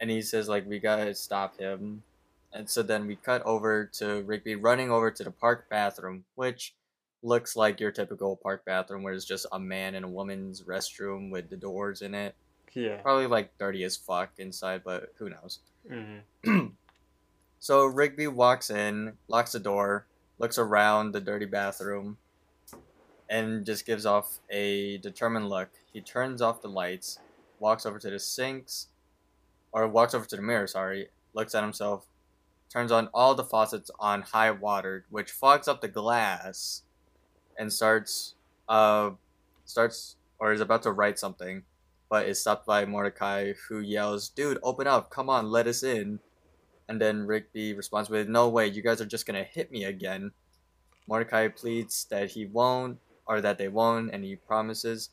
[0.00, 2.04] and he says like, we gotta stop him.
[2.52, 6.74] And so then we cut over to Rigby running over to the park bathroom, which
[7.22, 11.30] looks like your typical park bathroom where it's just a man and a woman's restroom
[11.30, 12.34] with the doors in it.
[12.74, 12.98] Yeah.
[12.98, 15.58] Probably like dirty as fuck inside, but who knows.
[15.88, 16.18] hmm
[17.60, 20.06] So Rigby walks in, locks the door,
[20.38, 22.18] looks around the dirty bathroom,
[23.30, 25.70] and just gives off a determined look.
[25.92, 27.18] He turns off the lights,
[27.58, 28.88] walks over to the sinks,
[29.72, 32.06] or walks over to the mirror, sorry, looks at himself,
[32.70, 36.82] turns on all the faucets on high water, which fogs up the glass,
[37.58, 38.34] and starts,
[38.68, 39.10] uh,
[39.64, 41.62] starts, or is about to write something,
[42.08, 46.20] but is stopped by Mordecai, who yells, Dude, open up, come on, let us in.
[46.88, 50.32] And then Rigby responds with, No way, you guys are just gonna hit me again.
[51.06, 55.10] Mordecai pleads that he won't, or that they won't, and he promises.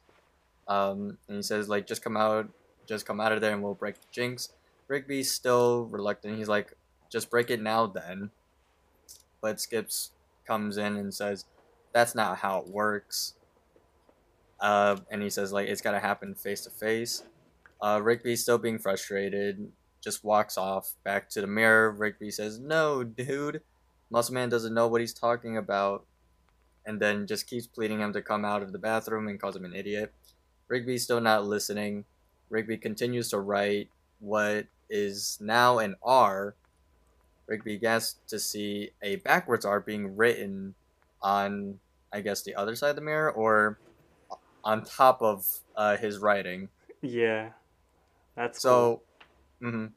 [0.70, 2.48] Um, and he says, like, just come out,
[2.88, 4.50] just come out of there and we'll break the jinx.
[4.88, 6.38] Rigby's still reluctant.
[6.38, 6.74] He's like,
[7.12, 8.30] just break it now then.
[9.42, 10.12] But Skips
[10.46, 11.46] comes in and says,
[11.92, 13.34] that's not how it works.
[14.60, 17.24] Uh, and he says, like, it's gotta happen face to face.
[17.82, 21.92] Uh, Rigby, still being frustrated, just walks off back to the mirror.
[21.92, 23.62] Rigby says, No, dude.
[24.10, 26.06] Muscle Man doesn't know what he's talking about.
[26.86, 29.66] And then just keeps pleading him to come out of the bathroom and calls him
[29.66, 30.12] an idiot.
[30.70, 32.06] Rigby's still not listening.
[32.50, 36.56] Rigby continues to write what is now an R.
[37.48, 40.76] Rigby gets to see a backwards R being written
[41.22, 41.80] on,
[42.14, 43.80] I guess, the other side of the mirror or
[44.64, 46.70] on top of uh, his writing.
[47.02, 47.54] Yeah.
[48.36, 49.04] That's So,
[49.62, 49.88] hmm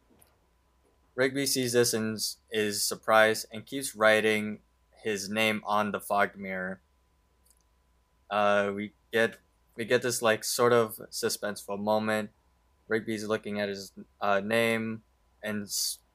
[1.15, 2.19] Rigby sees this and
[2.51, 4.63] is surprised and keeps writing
[5.03, 6.83] his name on the fogged mirror.
[8.31, 9.42] Uh, we get
[9.77, 12.31] we get this like sort of suspenseful moment.
[12.89, 15.03] Rigby's looking at his uh, name
[15.43, 15.67] and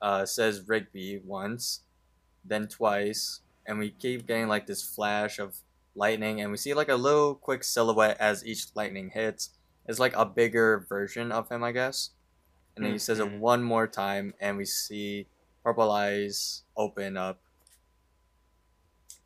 [0.02, 1.82] uh, says Rigby once,
[2.46, 5.58] then twice, and we keep getting like this flash of
[5.96, 9.50] lightning, and we see like a little quick silhouette as each lightning hits.
[9.88, 12.12] It's like a bigger version of him, I guess.
[12.76, 13.40] And then he says it Mhm.
[13.40, 15.28] one more time, and we see
[15.64, 17.42] purple eyes open up.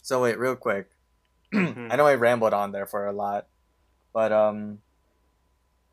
[0.02, 0.90] So wait, real quick.
[1.54, 1.92] Mhm.
[1.92, 3.48] I know I rambled on there for a lot,
[4.14, 4.80] but um,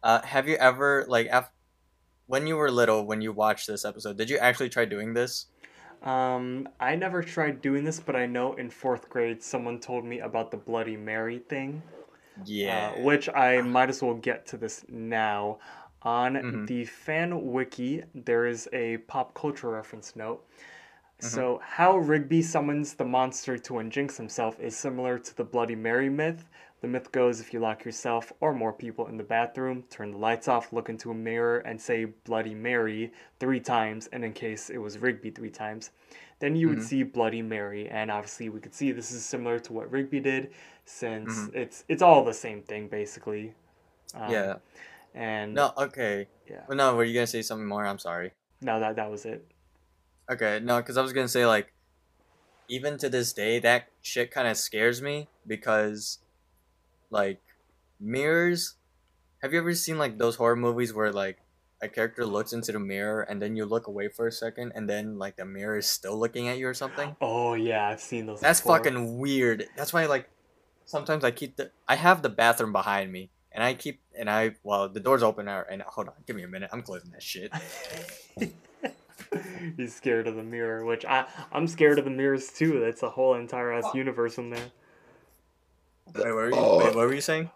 [0.03, 1.53] uh, have you ever like af-
[2.27, 5.47] when you were little when you watched this episode, did you actually try doing this?
[6.03, 10.21] Um, I never tried doing this, but I know in fourth grade someone told me
[10.21, 11.83] about the Bloody Mary thing.
[12.45, 12.95] Yeah.
[12.97, 15.59] Uh, which I might as well get to this now.
[16.03, 16.67] On Mhm.
[16.69, 20.47] the fan wiki, there is a pop culture reference note.
[21.21, 21.27] Mm-hmm.
[21.27, 26.09] So, how Rigby summons the monster to unjinx himself is similar to the Bloody Mary
[26.09, 26.49] myth.
[26.81, 30.19] The myth goes if you lock yourself or more people in the bathroom, turn the
[30.19, 34.71] lights off, look into a mirror, and say Bloody Mary three times, and in case
[34.71, 35.91] it was Rigby three times,
[36.39, 36.83] then you would Mhm.
[36.83, 37.89] see Bloody Mary.
[37.89, 40.53] And obviously, we could see this is similar to what Rigby did,
[40.85, 41.55] since Mhm.
[41.57, 43.55] it's it's all the same thing basically.
[44.15, 44.55] Um, yeah.
[45.15, 45.73] And No.
[45.77, 46.29] Okay.
[46.49, 46.65] yeah.
[46.69, 46.95] Well, no.
[46.95, 47.85] Were you gonna say something more?
[47.85, 48.35] I'm sorry.
[48.61, 49.45] No, that that was it.
[50.31, 50.61] Okay.
[50.61, 51.73] No, because I was gonna say like,
[52.69, 56.19] even to this day, that shit kind of scares me because
[57.11, 57.41] like
[58.01, 58.75] mirrors.
[59.43, 61.39] Have you ever seen like those horror movies where like
[61.81, 64.89] a character looks into the mirror and then you look away for a second and
[64.89, 67.17] then like the mirror is still looking at you or something?
[67.21, 68.41] Oh yeah, I've seen those.
[68.41, 68.79] That's before.
[68.79, 69.67] fucking weird.
[69.77, 70.29] That's why like
[70.85, 74.57] sometimes I keep the I have the bathroom behind me and I keep and I
[74.63, 76.71] well the door's open now and hold on, give me a minute.
[76.73, 77.53] I'm closing that shit.
[79.77, 82.81] He's scared of the mirror, which I I'm scared of the mirrors too.
[82.81, 84.71] That's a whole entire ass universe in there.
[86.15, 87.51] Wait, what were you, wait, what were you saying?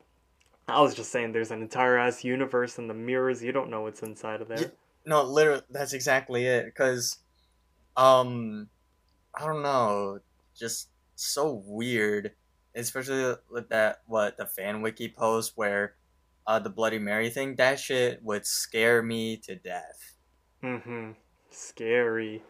[0.69, 3.43] I was just saying, there's an entire ass universe in the mirrors.
[3.43, 4.61] You don't know what's inside of there.
[4.61, 4.67] Yeah.
[5.05, 6.73] No, literally, that's exactly it.
[6.75, 7.19] Cause,
[7.97, 8.69] um,
[9.35, 10.21] I don't know,
[10.57, 12.33] just so weird,
[12.75, 15.95] especially with that what the fan wiki post where,
[16.47, 17.57] uh, the Bloody Mary thing.
[17.57, 20.15] That shit would scare me to death.
[20.63, 21.13] Mm-hmm.
[21.51, 22.43] Scary.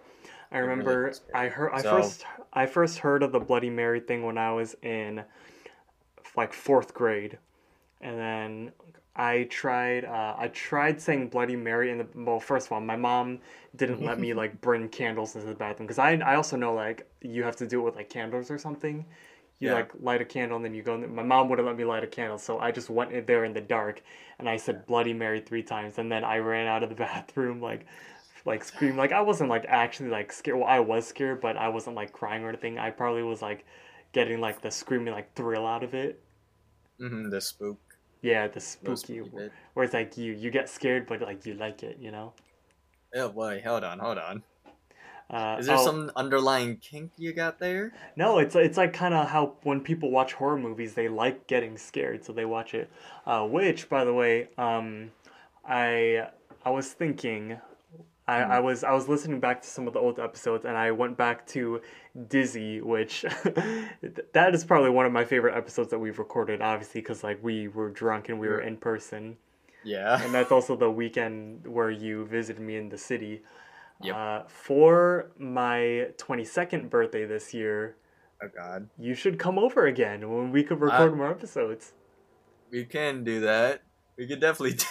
[0.50, 1.46] I remember is scary.
[1.46, 4.52] I heard I So- first I first heard of the Bloody Mary thing when I
[4.52, 5.24] was in
[6.36, 7.38] like fourth grade,
[8.00, 8.72] and then
[9.14, 12.96] I tried uh, I tried saying Bloody Mary in the well first of all my
[12.96, 13.40] mom
[13.76, 17.06] didn't let me like bring candles into the bathroom because I I also know like
[17.20, 19.04] you have to do it with like candles or something.
[19.60, 19.74] You Yeah.
[19.74, 20.94] like light a candle and then you go.
[20.94, 23.44] In my mom wouldn't let me light a candle, so I just went in there
[23.44, 24.02] in the dark
[24.38, 27.60] and I said Bloody Mary three times, and then I ran out of the bathroom
[27.60, 27.86] like
[28.44, 30.56] like scream like I wasn't like actually like scared.
[30.58, 32.78] Well, I was scared, but I wasn't like crying or anything.
[32.78, 33.64] I probably was like
[34.12, 36.22] getting like the screaming like thrill out of it.
[37.00, 37.78] Mm-hmm, the spook.
[38.22, 39.20] Yeah, the the spooky.
[39.20, 39.52] bit.
[39.74, 42.32] Where it's like you you get scared, but like you like it, you know.
[43.14, 44.42] Oh wait, hold on, hold on.
[45.32, 47.94] Uh, Is there oh, some underlying kink you got there?
[48.16, 51.78] No, it's it's like kind of how when people watch horror movies, they like getting
[51.78, 52.90] scared, so they watch it.
[53.24, 55.10] Uh, which, by the way, um,
[55.66, 56.28] I
[56.64, 57.58] I was thinking,
[58.28, 60.92] I, I was I was listening back to some of the old episodes, and I
[60.92, 61.80] went back to
[62.28, 63.22] Dizzy, which
[64.32, 66.62] that is probably one of my favorite episodes that we've recorded.
[66.62, 69.36] Obviously, because like we were drunk and we were in person,
[69.84, 70.22] Yeah.
[70.22, 73.42] and that's also the weekend where you visited me in the city.
[74.02, 74.14] Yep.
[74.16, 77.96] Uh, for my 22nd birthday this year,
[78.42, 78.88] Oh god.
[78.98, 81.92] you should come over again when we could record more episodes.
[82.70, 83.82] We can do that.
[84.16, 84.72] We could definitely.
[84.78, 84.84] Do...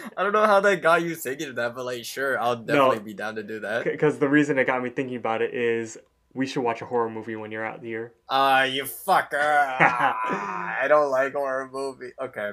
[0.16, 3.00] I don't know how that got you thinking of that, but like, sure, I'll definitely
[3.00, 3.84] be down to do that.
[3.84, 5.98] Because the reason it got me thinking about it is
[6.34, 8.12] we should watch a horror movie when you're out here.
[8.28, 9.32] Ah, you fucker!
[9.40, 12.10] I don't like horror movie.
[12.20, 12.52] Okay.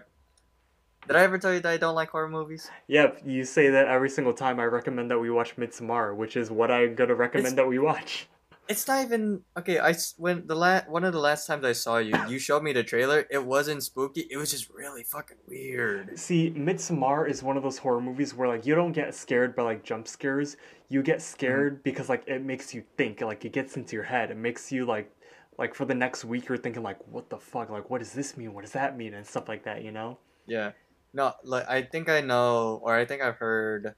[1.08, 2.70] Did I ever tell you that I don't like horror movies?
[2.88, 6.52] Yep, you say that every single time I recommend that we watch Midsommar, which is
[6.52, 8.28] what I'm gonna recommend It's- that we watch.
[8.70, 9.80] It's not even okay.
[9.80, 12.72] I when the last one of the last times I saw you, you showed me
[12.72, 13.26] the trailer.
[13.32, 14.28] It wasn't spooky.
[14.30, 16.20] It was just really fucking weird.
[16.20, 19.64] See, Midsommar is one of those horror movies where like you don't get scared by
[19.64, 20.56] like jump scares.
[20.88, 24.30] You get scared because like it makes you think, like it gets into your head.
[24.30, 25.12] It makes you like
[25.58, 27.72] like for the next week you're thinking like what the fuck?
[27.72, 28.54] Like what does this mean?
[28.54, 29.16] What does that mean?
[29.16, 30.20] And stuff like that, you know?
[30.46, 30.74] Yeah.
[31.12, 33.96] No, like I think I know, or I think I've heard,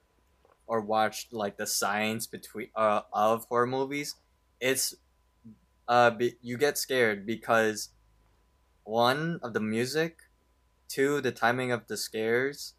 [0.65, 4.15] or watched like the science between uh of horror movies.
[4.61, 4.95] It's,
[5.87, 7.91] uh, be, you get scared because,
[8.83, 10.19] one of the music,
[10.89, 12.75] two the timing of the scares,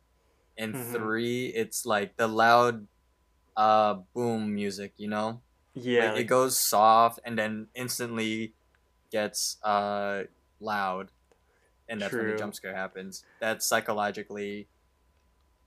[0.59, 0.78] and Mhm.
[0.78, 2.89] three it's like the loud,
[3.57, 4.95] uh, boom music.
[4.99, 5.43] You know,
[5.74, 6.12] Yeah.
[6.12, 8.55] like, like- it goes soft and then instantly
[9.12, 10.24] gets uh
[10.61, 11.12] loud
[11.89, 14.68] and that's when the jump scare happens that's psychologically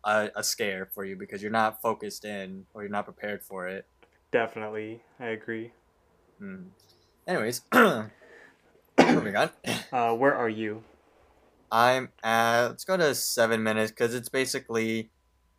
[0.03, 3.67] a, a scare for you because you're not focused in or you're not prepared for
[3.67, 3.87] it
[4.29, 5.73] Definitely, I agree.
[6.39, 6.67] Hmm.
[7.27, 9.49] anyways moving on
[9.91, 10.83] Uh, where are you?
[11.71, 15.09] i'm at let's go to seven minutes because it's basically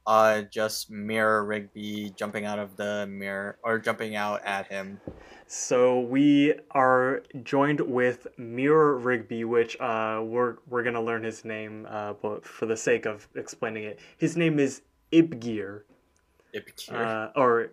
[0.06, 5.00] uh just mirror rigby jumping out of the mirror or jumping out at him
[5.48, 11.86] So we are joined with Mirror Rigby, which uh, we're we're gonna learn his name,
[11.88, 15.82] uh, but for the sake of explaining it, his name is Ybgir,
[16.52, 16.90] Ipikir.
[16.90, 17.70] uh, or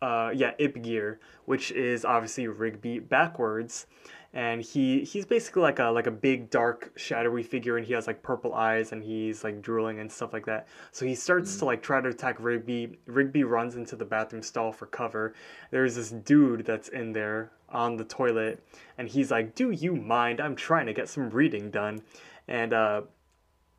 [0.00, 3.86] uh, yeah, Ybgir, which is obviously Rigby backwards,
[4.32, 8.06] and he he's basically like a like a big dark shadowy figure, and he has
[8.06, 10.68] like purple eyes, and he's like drooling and stuff like that.
[10.92, 12.98] So he starts to like try to attack Rigby.
[13.06, 15.34] Rigby runs into the bathroom stall for cover.
[15.70, 18.62] There's this dude that's in there on the toilet,
[18.98, 20.40] and he's like, "Do you mind?
[20.40, 22.02] I'm trying to get some reading done,"
[22.46, 23.02] and uh,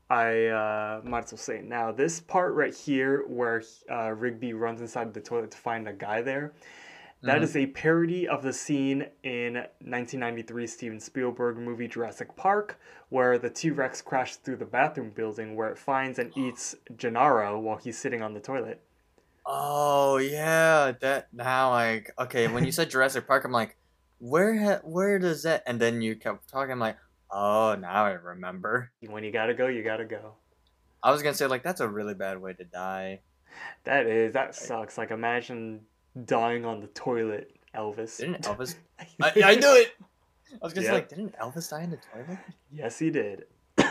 [0.10, 1.91] I uh, might as well say it now.
[1.91, 6.22] This part right here, where uh, Rigby runs inside the toilet to find a guy
[6.22, 6.53] there,
[7.22, 12.80] that is a parody of the scene in 1993 Steven Spielberg movie Jurassic Park,
[13.10, 17.60] where the T Rex crashes through the bathroom building where it finds and eats Gennaro
[17.60, 18.82] while he's sitting on the toilet.
[19.45, 22.47] Oh yeah, that now like okay.
[22.47, 23.76] When you said Jurassic Park, I'm like,
[24.20, 25.64] where ha- where does that?
[25.66, 26.97] And then you kept talking, I'm like,
[27.32, 28.91] Oh, now I remember.
[29.07, 30.34] When you gotta go, you gotta go.
[31.03, 33.19] I was gonna say like that's a really bad way to die.
[33.84, 34.97] That is that sucks.
[34.97, 35.82] Like imagine
[36.25, 38.17] dying on the toilet, Elvis.
[38.17, 38.75] Didn't Elvis?
[39.21, 39.95] I, I knew it.
[40.53, 40.91] I was gonna Yeah.
[40.91, 42.39] say like, didn't Elvis die in the toilet?
[42.71, 43.45] Yes, he did.
[43.77, 43.88] and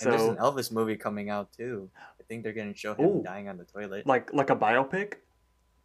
[0.00, 1.90] there's an Elvis movie coming out too.
[2.18, 3.22] I think they're gonna show him Ooh.
[3.22, 4.06] dying on the toilet.
[4.06, 5.14] like like a biopic.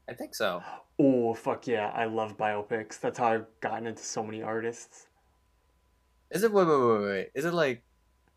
[0.09, 0.61] I think so.
[0.99, 2.99] Oh fuck yeah, I love biopics.
[2.99, 5.07] That's how I've gotten into so many artists.
[6.34, 7.30] Is it wait wait wait wait?
[7.36, 7.84] Is it like?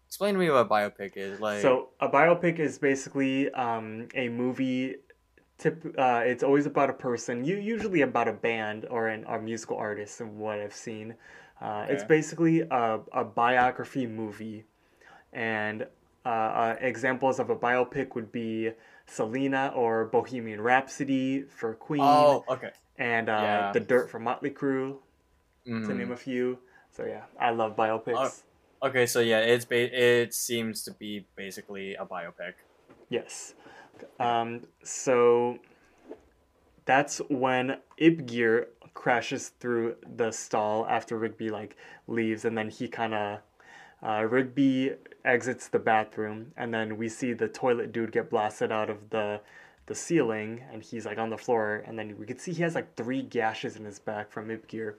[0.07, 1.61] Explain to me what biopic is like.
[1.62, 4.97] So a biopic is basically um, a movie.
[5.59, 9.38] Tip, uh, it's always about a person, you usually about a band or an a
[9.40, 11.14] musical artist, and what I've seen.
[11.62, 14.64] Uh, It's basically a, a biography movie,
[15.32, 15.86] and
[16.26, 18.72] uh, uh, examples of a biopic would be
[19.07, 22.72] Selena or Bohemian Rhapsody for Queen, oh okay.
[22.99, 23.72] and uh, yeah.
[23.72, 24.99] The Dirt for Motley Crue,
[25.64, 25.97] to Mhm.
[25.97, 26.59] name a few.
[26.97, 28.42] So yeah, I love biopics.
[28.82, 32.55] Okay, so yeah, it's ba- it seems to be basically a biopic.
[33.11, 33.55] Yes.
[34.18, 35.59] Um, so
[36.86, 41.76] that's when Ybgir crashes through the stall after Rigby like
[42.07, 43.38] leaves, and then he kind of
[44.03, 44.92] uh, Rigby
[45.24, 49.40] exits the bathroom, and then we see the toilet dude get blasted out of the
[49.84, 52.74] the ceiling, and he's like on the floor, and then we can see he has
[52.74, 54.94] like three gashes in his back from Ybgir.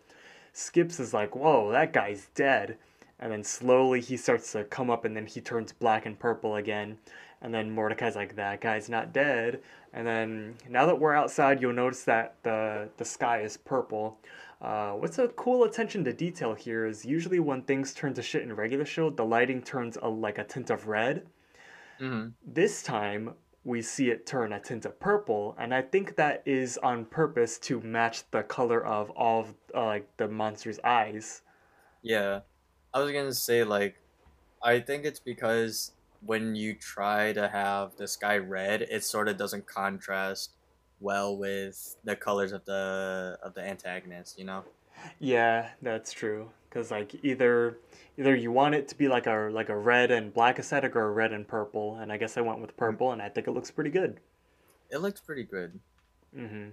[0.58, 2.78] Skips is like, "Whoa, that guy's dead,"
[3.20, 6.56] and then slowly he starts to come up, and then he turns black and purple
[6.56, 6.98] again.
[7.42, 9.62] And then Mordecai's like, that guy's not dead.
[9.94, 14.20] And then now that we're outside, you'll notice that the the sky is purple.
[14.60, 18.42] Uh, what's a cool attention to detail here is usually when things turn to shit
[18.42, 21.28] in regular show, the lighting turns a, like a tint of red.
[22.00, 22.30] Mm-hmm.
[22.44, 23.36] This time
[23.68, 27.60] we see it turn a tint of purple, and I think that is on purpose
[27.60, 31.42] to match the color of all of, uh, like the monster's eyes.
[32.02, 32.40] Yeah,
[32.94, 34.00] I was gonna say like,
[34.64, 35.92] I think it's because
[36.22, 40.52] when you try to have the sky red, it sort of doesn't contrast
[41.02, 44.40] well with the colors of the of the antagonist.
[44.40, 44.64] You know.
[45.20, 46.52] Yeah, that's true.
[46.70, 47.80] Cause like either
[48.18, 51.08] either you want it to be like a like a red and black aesthetic or
[51.08, 53.52] a red and purple, and I guess I went with purple, and I think it
[53.52, 54.20] looks pretty good.
[54.90, 55.80] It looks pretty good.
[56.36, 56.70] Mm-hmm.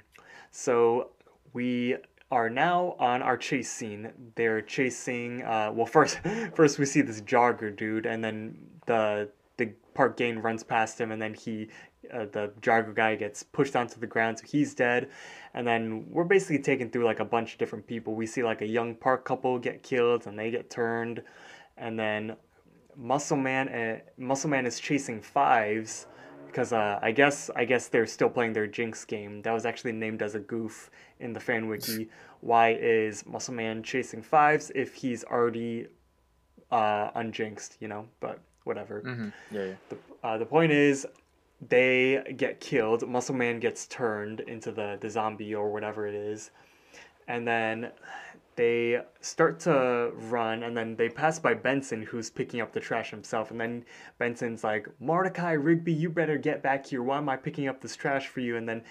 [0.51, 1.11] So
[1.53, 1.97] we
[2.31, 4.13] are now on our chase scene.
[4.35, 5.43] They're chasing.
[5.43, 6.19] Uh, well, first
[6.55, 11.13] first we see this jogger dude, and then the the park gain runs past him,
[11.13, 11.69] and then he.
[12.13, 15.09] Uh, the jogger guy gets pushed onto the ground, so he's dead.
[15.55, 18.15] And then we're basically taken through like a bunch of different people.
[18.15, 21.23] We see like a young park couple get killed, and they get turned.
[21.77, 22.37] And then
[22.97, 26.07] Muscle Man, uh, Muscle Man is chasing fives
[26.55, 29.43] because uh, I guess I guess they're still playing their Jinx game.
[29.43, 32.09] That was actually named as a goof in the fan wiki.
[32.41, 35.89] Why is Muscle Man chasing fives if he's already
[36.71, 37.77] uh, unjinxed?
[37.81, 39.03] You know, but whatever.
[39.03, 39.29] Mm-hmm.
[39.51, 39.75] Yeah, yeah.
[39.89, 41.07] The, uh, the point is,
[41.61, 43.09] they get killed.
[43.09, 46.51] Muscle Man gets turned into the, the zombie or whatever it is.
[47.27, 47.91] And then
[48.57, 53.11] they start to run, and then they pass by Benson, who's picking up the trash
[53.11, 53.51] himself.
[53.51, 53.85] And then
[54.19, 57.03] Benson's like, Mordecai, Rigby, you better get back here.
[57.03, 58.57] Why am I picking up this trash for you?
[58.57, 58.83] And then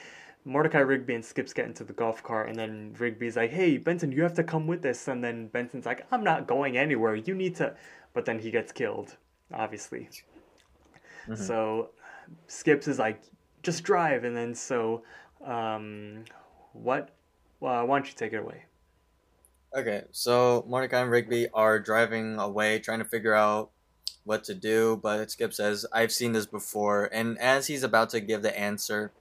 [0.45, 4.11] Mordecai, Rigby, and Skips get into the golf cart, and then Rigby's like, hey, Benson,
[4.11, 5.07] you have to come with us.
[5.07, 7.15] And then Benson's like, I'm not going anywhere.
[7.15, 7.75] You need to.
[8.13, 9.15] But then he gets killed,
[9.53, 10.09] obviously.
[11.27, 11.35] Mm-hmm.
[11.35, 11.91] So
[12.47, 13.21] Skips is like,
[13.61, 14.23] just drive.
[14.23, 15.03] And then so,
[15.45, 16.25] um,
[16.73, 17.09] what?
[17.59, 18.65] Well, why don't you take it away?
[19.75, 23.71] Okay, so Mordecai and Rigby are driving away, trying to figure out
[24.23, 24.99] what to do.
[25.01, 29.11] But Skip says, "I've seen this before." And as he's about to give the answer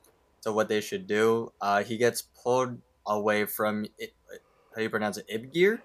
[0.42, 4.90] to what they should do, uh, he gets pulled away from it, how do you
[4.90, 5.28] pronounce it?
[5.28, 5.80] Ybgir.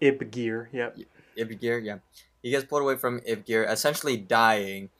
[0.00, 0.96] Ybgir, yep.
[1.36, 1.98] Ybgir, yeah.
[2.42, 4.90] He gets pulled away from Ybgir, essentially dying.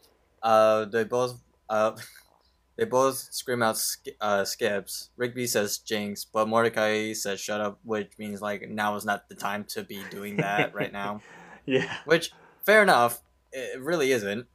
[0.43, 1.93] Uh, they both uh,
[2.77, 3.81] they both scream out
[4.21, 5.11] uh, skips.
[5.17, 9.35] Rigby says jinx, but Mordecai says shut up, which means like now is not the
[9.35, 11.21] time to be doing that right now.
[11.67, 12.31] Yeah, Which
[12.67, 14.47] fair enough, it really isn't.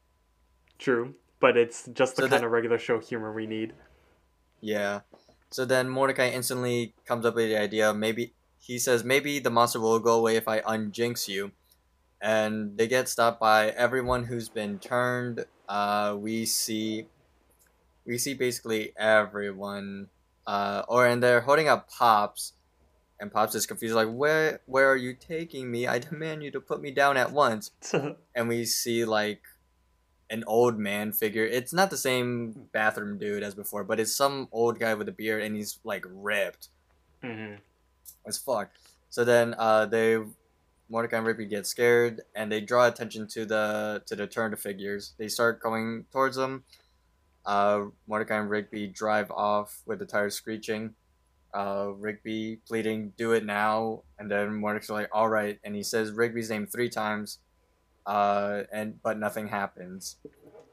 [0.78, 1.16] true.
[1.40, 3.74] But it's just the So kind that- of regular show humor we need.
[4.62, 5.00] Yeah.
[5.50, 7.96] So then Mordecai instantly comes up with the idea.
[7.96, 11.52] Maybe he says maybe the monster will go away if I unjinx you,
[12.22, 15.46] and they get stopped by everyone who's been turned.
[15.70, 17.08] Uh, we see,
[18.06, 20.10] we see basically everyone.
[20.48, 22.54] Uh, or and they're holding up Pops,
[23.20, 25.88] and Pops is confused, like where where are you taking me?
[25.88, 27.72] I demand you to put me down at once.
[28.36, 29.44] And we see like
[30.30, 31.46] an old man figure.
[31.46, 35.12] It's not the same bathroom dude as before, but it's some old guy with a
[35.12, 36.70] beard and he's like ripped
[37.22, 37.56] hmm
[38.26, 38.72] as fuck.
[39.10, 40.20] So then uh they
[40.90, 44.60] Mordecai and Rigby get scared, and they draw attention to the to the turn of
[44.60, 45.14] figures.
[45.18, 46.64] They start going towards them.
[47.46, 50.96] Uh, Mordecai and Rigby drive off with the tires screeching.
[51.54, 56.12] Uh, Rigby pleading, "Do it now!" And then Mordecai's like, "All right," and he says
[56.12, 57.40] Rigby's name three times.
[58.06, 60.18] Uh, and but nothing happens.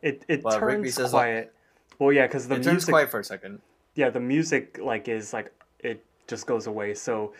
[0.02, 1.54] It it Rigby turns says, like- quiet.
[1.98, 2.72] well, yeah, because the music.
[2.72, 3.60] turns quiet for a second.
[3.94, 6.94] yeah, the music like is like it just goes away.
[6.94, 7.32] So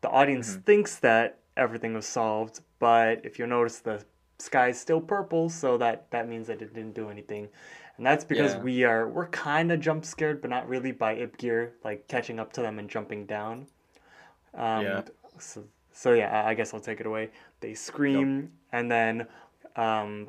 [0.00, 0.60] the audience Mm-hmm.
[0.62, 4.04] thinks that everything was solved, but if you notice, the
[4.38, 7.48] sky is still purple, so that that means that it didn't do anything.
[7.96, 8.60] And that's because Yeah.
[8.60, 12.52] we are we're kind of jump scared, but not really by Ybgir like catching up
[12.54, 13.66] to them and jumping down.
[14.54, 15.02] Um, Yeah.
[15.38, 17.30] So, so yeah, I- guess I'll take it away.
[17.60, 19.26] They scream, and then
[19.76, 20.28] um,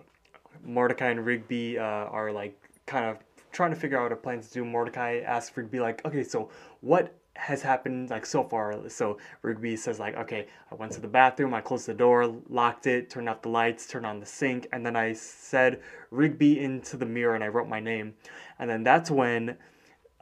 [0.64, 3.18] Mordecai and Rigby uh, are like kind of
[3.52, 4.64] trying to figure out a plan to do.
[4.66, 6.50] Mordecai asks Rigby like, okay, so
[6.82, 8.90] what has happened like so far?
[8.90, 12.88] So Rigby says like, okay, I went to the bathroom, I closed the door, locked
[12.88, 15.82] it, turned out the lights, turned on the sink, and then I said
[16.12, 18.14] Rigby into the mirror and I wrote my name,
[18.60, 19.58] and then that's when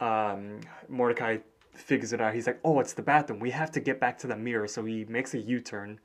[0.00, 1.38] um, Mordecai
[1.78, 2.34] figures it out.
[2.34, 3.40] He's like, oh, it's the bathroom.
[3.40, 4.68] We have to get back to the mirror.
[4.68, 6.00] So he makes a U turn.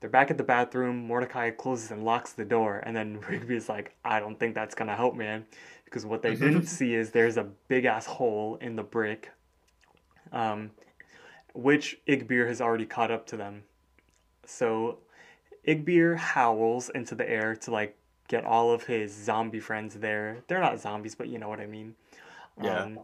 [0.00, 1.06] They're back at the bathroom.
[1.06, 2.82] Mordecai closes and locks the door.
[2.84, 5.46] And then Rigby's like, I don't think that's going to help, man.
[5.84, 9.30] Because what they didn't see is there's a big ass hole in the brick,
[10.32, 10.70] um,
[11.54, 13.62] which Igbir has already caught up to them.
[14.46, 14.98] So
[15.66, 17.96] Igbir howls into the air to like
[18.28, 20.38] get all of his zombie friends there.
[20.48, 21.94] They're not zombies, but you know what I mean.
[22.62, 22.82] Yeah.
[22.82, 23.00] Um,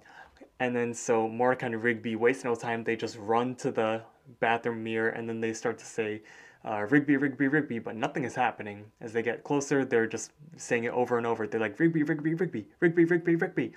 [0.59, 2.85] and then so Mordecai and Rigby waste no time.
[2.85, 4.03] They just run to the
[4.41, 6.23] bathroom mirror and then they start to say,
[6.65, 8.85] uh, Rigby, Rigby, Rigby, but nothing is happening.
[9.01, 11.47] As they get closer, they're just saying it over and over.
[11.47, 13.73] They're like, Rigby, Rigby, Rigby, Rigby, Rigby, Rigby.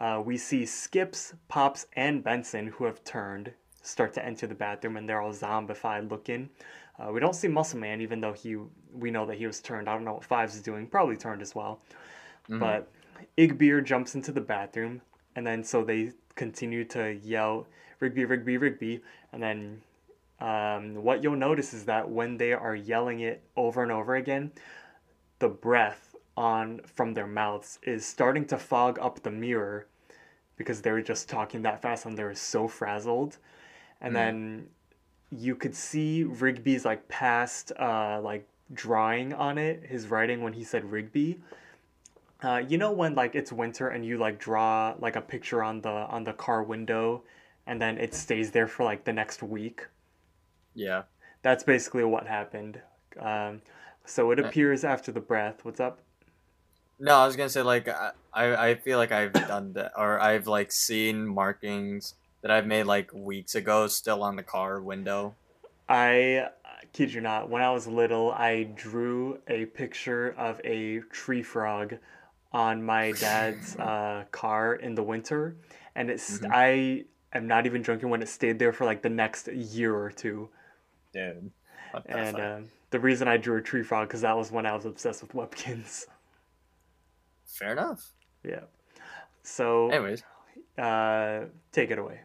[0.00, 4.96] Uh, we see Skips, Pops, and Benson, who have turned, start to enter the bathroom
[4.96, 6.48] and they're all zombified looking.
[6.98, 8.56] Uh, we don't see Muscle Man, even though he
[8.92, 9.88] we know that he was turned.
[9.88, 10.86] I don't know what Fives is doing.
[10.86, 11.80] Probably turned as well.
[12.58, 12.90] But
[13.38, 15.00] Igbir jumps into the bathroom,
[15.36, 17.66] and then so they continue to yell
[18.00, 19.82] Rigby, Rigby, Rigby, and then
[20.40, 24.52] um, what you'll notice is that when they are yelling it over and over again,
[25.38, 29.86] the breath on from their mouths is starting to fog up the mirror
[30.60, 33.38] because they were just talking that fast and they were so frazzled.
[34.02, 34.68] And then
[35.30, 38.44] you could see Rigby's like past uh like
[38.74, 41.40] drawing on it, his writing when he said Rigby.
[42.42, 45.80] Uh, you know when like it's winter and you like draw like a picture on
[45.82, 47.22] the on the car window
[47.66, 49.86] and then it stays there for like the next week
[50.74, 51.02] Yeah.
[51.42, 52.80] that's basically what happened
[53.18, 53.62] um,
[54.04, 56.00] so it Uh, appears after the breath what's up
[57.00, 60.46] No, I was gonna say like I I feel like I've done that or I've
[60.46, 65.34] like seen markings that I've made like weeks ago still on the car window.
[65.88, 66.46] i
[66.92, 71.96] kid you not when i was little i drew a picture of a tree frog
[72.52, 75.56] on my dad's uh, car in the winter
[75.94, 79.48] and it's i am not even joking when it stayed there for like the next
[79.48, 80.48] year or two
[81.12, 81.50] Dude.
[82.06, 84.84] And um, the reason i drew a tree frog because that was when i was
[84.84, 86.06] obsessed with Webkinz
[87.58, 88.12] Fair enough.
[88.44, 88.64] yeah
[89.42, 90.22] so Anyways,
[90.78, 92.20] uh, take it away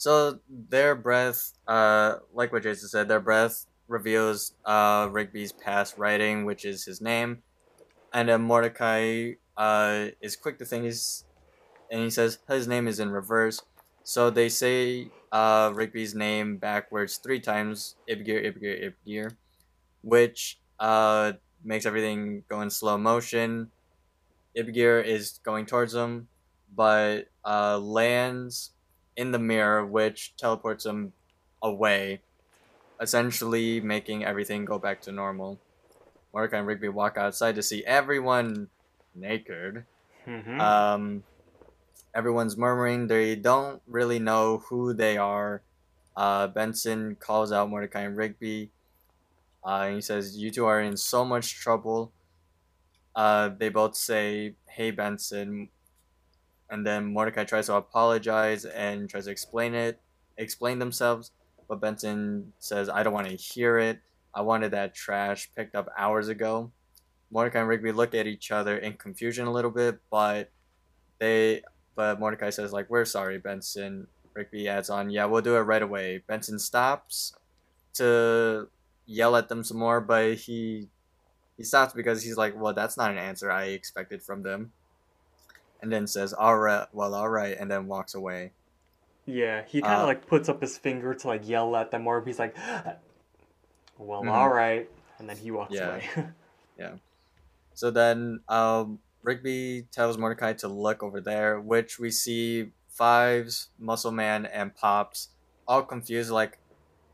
[0.00, 6.46] so their breath, uh, like what Jason said, their breath reveals uh Rigby's past writing,
[6.46, 7.42] which is his name,
[8.14, 11.26] and then Mordecai uh is quick to think he's,
[11.90, 13.60] and he says his name is in reverse.
[14.02, 19.36] So they say uh Rigby's name backwards three times, Ybgir, Ybgir, Ybgir,
[20.00, 21.32] which uh
[21.64, 23.70] makes everything go in slow motion.
[24.56, 26.28] Ybgir is going towards him,
[26.74, 28.70] but uh lands
[29.16, 31.12] in the mirror, which teleports him
[31.62, 32.20] away,
[33.00, 35.58] essentially making everything go back to normal.
[36.32, 38.68] Mordecai and Rigby walk outside to see everyone
[39.14, 39.84] naked.
[40.26, 40.60] mm-hmm.
[40.60, 41.24] Um,
[42.14, 43.08] everyone's murmuring.
[43.08, 45.62] They don't really know who they are.
[46.16, 48.70] Uh, Benson calls out Mordecai and Rigby.
[49.64, 52.12] Uh, and he says, "You two are in so much trouble."
[53.14, 55.68] Uh, they both say, "Hey, Benson,"
[56.70, 60.00] and then Mordecai tries to apologize and tries to explain it,
[60.36, 61.32] explain themselves.
[61.68, 64.00] But Benson says, "I don't want to hear it.
[64.34, 66.72] I wanted that trash picked up hours ago."
[67.30, 70.50] Mordecai and Rigby look at each other in confusion a little bit, but
[71.18, 71.62] they
[71.94, 74.06] but Mordecai says like we're sorry, Benson.
[74.34, 76.22] Rigby adds on, yeah, we'll do it right away.
[76.26, 77.34] Benson stops
[77.94, 78.68] to
[79.10, 80.88] yell at them some more, but he
[81.56, 84.72] he stops because he's like, well, that's not an answer I expected from them.
[85.82, 88.52] And then says, all right, well, all right, and then walks away.
[89.26, 92.06] Yeah, he kind of Uh, like puts up his finger to like yell at them,
[92.06, 92.56] or he's like,
[93.98, 94.28] well, Mhm.
[94.28, 94.88] all right.
[95.18, 95.86] And then he walks Yeah.
[95.86, 96.08] away.
[96.78, 96.96] Yeah.
[97.74, 104.12] So then um, Rigby tells Mordecai to look over there, which we see Fives, Muscle
[104.12, 105.30] Man, and Pops
[105.68, 106.30] all confused.
[106.30, 106.60] Like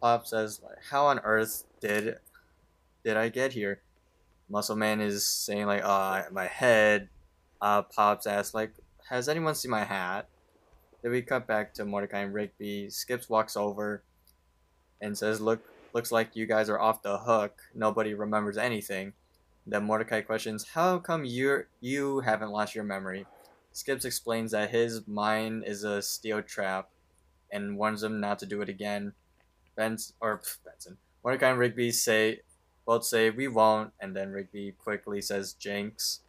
[0.02, 2.18] Pop says, "How on earth did
[3.04, 3.82] did I get here?"
[4.48, 7.08] Muscle Man is saying like, "Oh, my head."
[7.60, 8.72] Uh, Pops asks like,
[9.08, 10.28] "Has anyone seen my hat?"
[11.02, 12.90] Then we cut back to Mordecai and Rigby.
[12.90, 14.02] Skips walks over
[15.00, 15.62] and says, "Look,
[15.92, 17.60] looks like you guys are off the hook.
[17.74, 19.14] Nobody remembers anything."
[19.66, 23.26] Then Mordecai questions, "How come you you haven't lost your memory?"
[23.72, 26.88] Skips explains that his mind is a steel trap,
[27.50, 29.12] and warns him not to do it again.
[29.76, 32.42] Ben's or Benson, Mordecai and Rigby say
[32.86, 36.20] both say we won't, and then Rigby quickly says Jinx.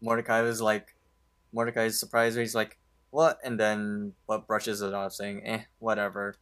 [0.00, 0.96] Mordecai was like,
[1.52, 2.36] Mordecai is surprised.
[2.36, 2.78] He's like,
[3.10, 6.34] "What?" And then but brushes it off, saying, "Eh, whatever."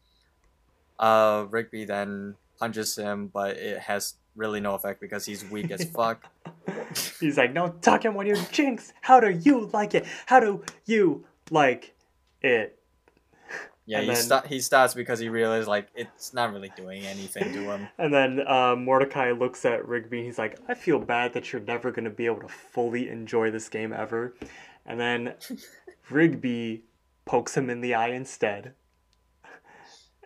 [0.99, 5.85] Uh, Rigby then punches him, but it has really no effect because he's weak as
[5.85, 6.25] fuck.
[7.21, 8.93] He's like, no, talking when you're Jinx.
[9.03, 10.07] How do you like it?
[10.27, 11.95] How do you like
[12.41, 12.78] it?
[13.89, 17.51] Yeah, And he, then- he stops because he realizes like it's not really doing anything
[17.55, 17.89] to him.
[17.99, 20.23] And then uh, Mordecai looks at Rigby.
[20.25, 23.51] He's like, I feel bad that you're never going to be able to fully enjoy
[23.51, 24.35] this game ever.
[24.85, 25.35] And then
[26.11, 26.85] Rigby
[27.25, 28.75] pokes him in the eye instead.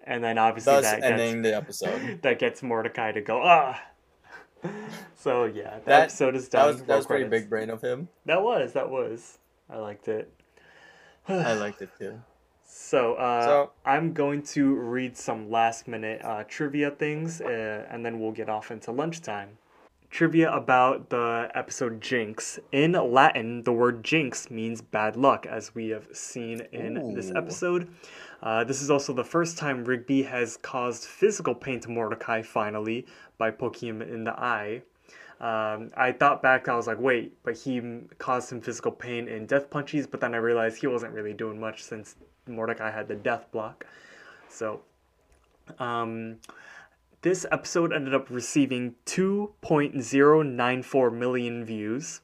[0.05, 2.18] And then obviously Thus that ending gets, the episode.
[2.22, 3.80] that gets Mordecai to go, ah.
[5.14, 6.66] So yeah, the That- episode is That done.
[6.74, 8.09] was that was pretty big brain of him.
[8.26, 9.39] That was, that was.
[9.70, 10.32] I liked it.
[11.28, 12.20] I liked it too.
[12.74, 18.05] So, uh, So- I'm going to read some last minute uh, trivia things uh, and
[18.05, 19.59] then we'll get off into lunchtime.
[20.09, 22.59] Trivia about the episode Jinx.
[22.70, 27.89] In Latin, the word jinx means bad luck, as we have seen in this episode.
[28.43, 33.07] Uh, this is also the first time Rigby has caused physical pain to Mordecai, finally,
[33.39, 34.82] by poking him in the eye.
[35.40, 37.81] Um, I thought back, I was like, wait, but he
[38.19, 41.59] caused him physical pain in Death Punchies, but then I realized he wasn't really doing
[41.59, 42.16] much since
[42.47, 43.86] Mordecai had the death block.
[44.48, 44.82] So,
[45.78, 46.39] um,
[47.23, 52.20] this episode ended up receiving 2.094 million views.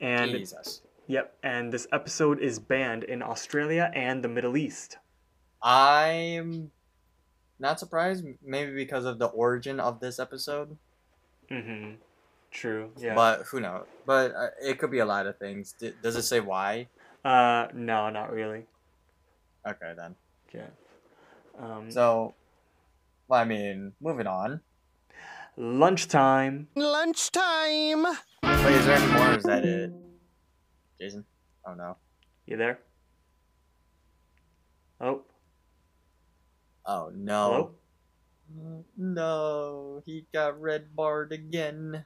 [0.00, 0.82] And Jesus.
[1.06, 4.96] yep, and this episode is banned in Australia and the Middle East.
[5.62, 6.70] I'm
[7.58, 10.78] not surprised, maybe because of the origin of this episode.
[11.50, 11.96] Mm-hmm.
[12.50, 12.90] True.
[12.98, 13.14] Yeah.
[13.14, 13.84] But who knows?
[14.06, 15.74] But uh, it could be a lot of things.
[15.78, 16.88] D- does it say why?
[17.24, 18.64] uh, no, not really.
[19.66, 20.14] Okay then.
[20.54, 20.66] Yeah.
[21.58, 22.34] Um, So,
[23.28, 24.60] well, I mean, moving on.
[25.56, 26.68] lunchtime.
[26.74, 28.04] Lunchtime!
[28.42, 29.34] Wait, is there any more?
[29.36, 29.92] Is that it?
[31.00, 31.24] Jason?
[31.66, 31.96] Oh no.
[32.46, 32.78] You there?
[35.00, 35.22] Oh,
[36.86, 37.74] Oh no.
[38.52, 38.84] hello.
[38.96, 42.04] No, he got red barred again.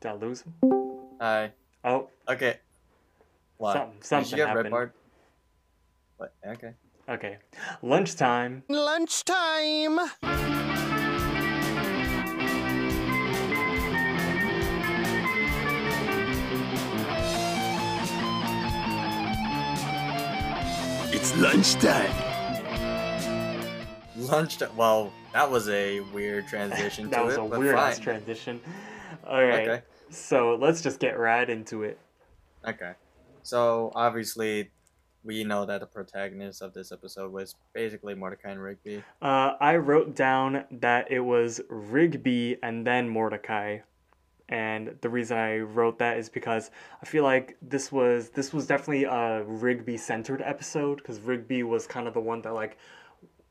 [0.00, 0.54] Did I lose him?
[1.20, 1.52] Hi.
[1.84, 2.58] Oh, Okay.
[3.56, 3.72] What?
[3.74, 4.70] Something- Did something you get red happened.
[4.70, 4.92] barred?
[6.16, 6.32] What?
[6.46, 6.72] Okay.
[7.08, 7.38] okay.
[7.82, 8.62] Lunchtime.
[8.68, 9.98] Lunchtime!
[21.12, 22.10] It's lunchtime.
[24.16, 24.58] Lunch.
[24.76, 28.04] Well, that was a weird transition that to was it, a but weird ass fine.
[28.04, 28.60] transition.
[29.26, 29.68] All right.
[29.68, 29.82] Okay.
[30.10, 31.98] So let's just get right into it.
[32.66, 32.92] Okay.
[33.42, 34.70] So obviously,
[35.24, 39.02] we know that the protagonist of this episode was basically Mordecai and Rigby.
[39.22, 43.78] Uh, I wrote down that it was Rigby and then Mordecai,
[44.48, 46.70] and the reason I wrote that is because
[47.02, 51.86] I feel like this was this was definitely a Rigby centered episode because Rigby was
[51.86, 52.76] kind of the one that like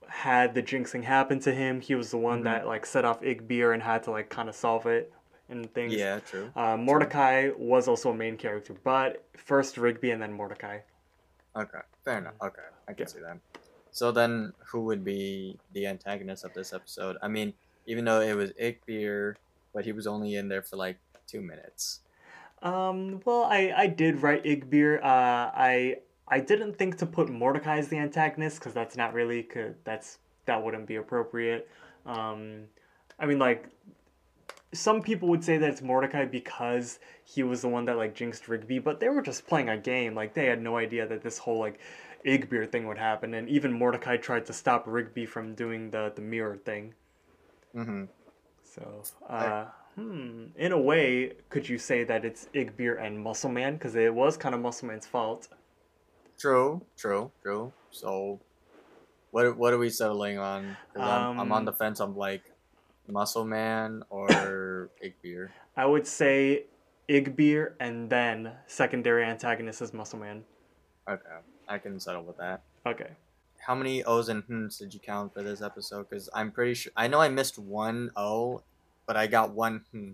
[0.08, 1.82] had the jinxing happen to him.
[1.82, 2.44] He was the one Mm-hmm.
[2.46, 5.12] that like set off Igbeer and had to like kind of solve it
[5.50, 5.96] and things.
[5.96, 6.52] Yeah, true.
[6.56, 10.80] Uh, Mordecai was also a main character, but first Rigby and then Mordecai.
[11.56, 12.34] Okay, fair enough.
[12.42, 13.38] Okay, I can see that.
[13.92, 17.18] So then, who would be the antagonist of this episode?
[17.22, 17.54] I mean,
[17.86, 19.36] even though it was Ickbeer,
[19.74, 20.98] but he was only in there for like
[21.28, 22.00] two minutes.
[22.62, 25.00] Um, well, I, I did write Igbeer.
[25.00, 25.98] Uh, I
[26.28, 30.20] I didn't think to put Mordecai as the antagonist because that's not really could that's
[30.46, 31.68] that wouldn't be appropriate.
[32.06, 32.64] Um,
[33.20, 33.70] I mean, like
[34.74, 38.48] some people would say that it's Mordecai because he was the one that like jinxed
[38.48, 40.16] Rigby, but they were just playing a game.
[40.16, 41.80] Like they had no idea that this whole like
[42.26, 46.22] Igbeer thing would happen, and even Mordecai tried to stop Rigby from doing the the
[46.22, 46.96] mirror thing.
[47.76, 48.06] Mm-hmm.
[48.64, 53.74] So, uh, hmm, in a way, could you say that it's Igbeer and Muscleman?
[53.74, 55.48] Because it was kind of Muscleman's fault.
[56.40, 57.74] True, true, true.
[57.90, 58.42] So,
[59.32, 60.78] what what are we settling on?
[60.94, 62.00] 'Cause I'm, I'm on Um, the fence.
[62.02, 62.53] I'm like,
[63.08, 65.50] Muscle Man or Igbeer?
[65.76, 66.66] I would say
[67.10, 70.44] Igbeer and then secondary antagonist is Muscle Man.
[71.10, 71.24] Okay,
[71.68, 72.64] I can settle with that.
[72.86, 73.12] Okay.
[73.60, 76.10] How many O's and hms did you count for this episode?
[76.10, 78.62] Because I'm pretty sure I know I missed one O,
[79.06, 80.12] but I got one hmm.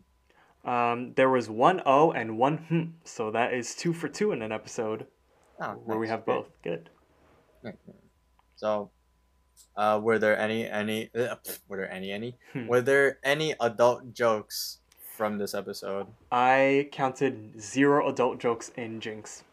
[0.70, 4.42] Um, there was one O and one hmm, so that is two for two in
[4.42, 5.08] an episode
[5.62, 6.48] Oh, where we have both.
[6.64, 6.90] Good.
[7.64, 7.78] Good.
[8.56, 8.92] So,
[9.76, 11.36] uh, were there any any uh,
[11.68, 12.68] were there any any Hmm.
[12.68, 14.80] were there any adult jokes
[15.16, 16.08] from this episode?
[16.32, 19.44] I counted zero adult jokes in Jinx.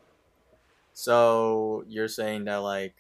[0.92, 2.94] So you're saying that like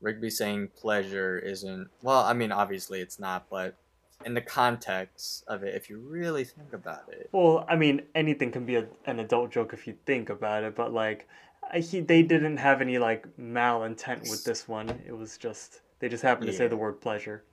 [0.00, 3.76] Rigby saying pleasure isn't well, I mean obviously it's not, but
[4.24, 7.28] in the context of it, if you really think about it.
[7.32, 10.76] Well, I mean, anything can be a, an adult joke if you think about it,
[10.76, 11.28] but like,
[11.74, 14.88] he they didn't have any like malintent with this one.
[15.06, 17.44] It was just they just happened to say the word pleasure.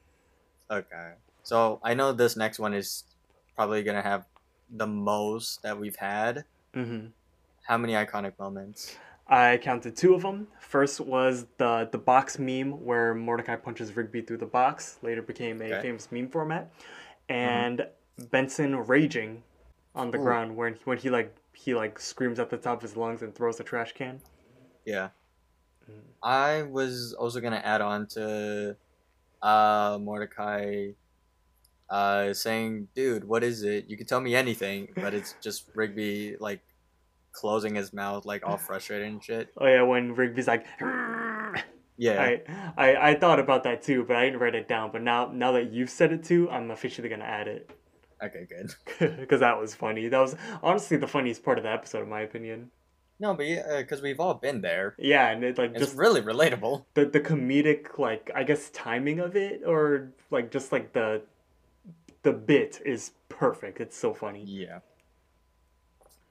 [0.72, 1.12] Okay.
[1.44, 3.04] So I know this next one is
[3.56, 4.26] probably gonna have
[4.70, 6.46] the most that we've had.
[6.74, 7.06] hmm
[7.68, 8.98] How many iconic moments?
[9.28, 10.48] I counted two of them.
[10.60, 14.98] First was the the box meme where Mordecai punches Rigby through the box.
[15.04, 15.82] Later became a Okay.
[15.84, 16.72] famous meme format,
[17.30, 17.86] and
[18.32, 19.44] Benson raging
[19.94, 20.24] on the Ooh.
[20.24, 23.36] ground when when he like he like screams at the top of his lungs and
[23.36, 24.20] throws a trash can.
[24.86, 25.10] Yeah.
[26.22, 28.76] I was also gonna add on to
[29.42, 30.90] uh Mordecai
[31.90, 33.86] uh saying, dude, what is it?
[33.88, 36.62] You can tell me anything, but it's just Rigby like
[37.32, 39.50] closing his mouth like all frustrated and shit.
[39.58, 40.66] Oh yeah, when Rigby's like.
[42.02, 42.22] Yeah.
[42.22, 42.42] I,
[42.78, 44.90] I I thought about that too, but I didn't write it down.
[44.94, 47.70] But now now that you've said it too, I'm officially gonna add it
[48.22, 48.74] Okay, good.
[49.20, 50.08] because that was funny.
[50.08, 52.72] That was honestly the funniest part of the episode, in my opinion.
[53.20, 54.96] No, but yeah, uh, because we've all been there.
[54.98, 56.86] Yeah, and it like It's just really relatable.
[56.94, 61.22] the the comedic like I guess timing of it, or like just like the
[62.24, 63.80] the bit is perfect.
[63.80, 64.44] It's so funny.
[64.46, 64.80] Yeah.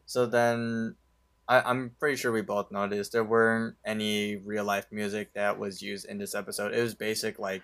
[0.06, 0.97] So then,
[1.48, 5.82] I, I'm pretty sure we both noticed there weren't any real life music that was
[5.82, 6.73] used in this episode.
[6.73, 7.62] It was basic, like,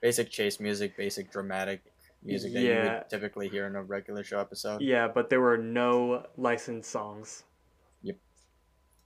[0.00, 1.82] basic chase music, basic dramatic
[2.22, 4.80] music that you would typically hear in a regular show episode.
[4.80, 7.42] Yeah, but there were no licensed songs.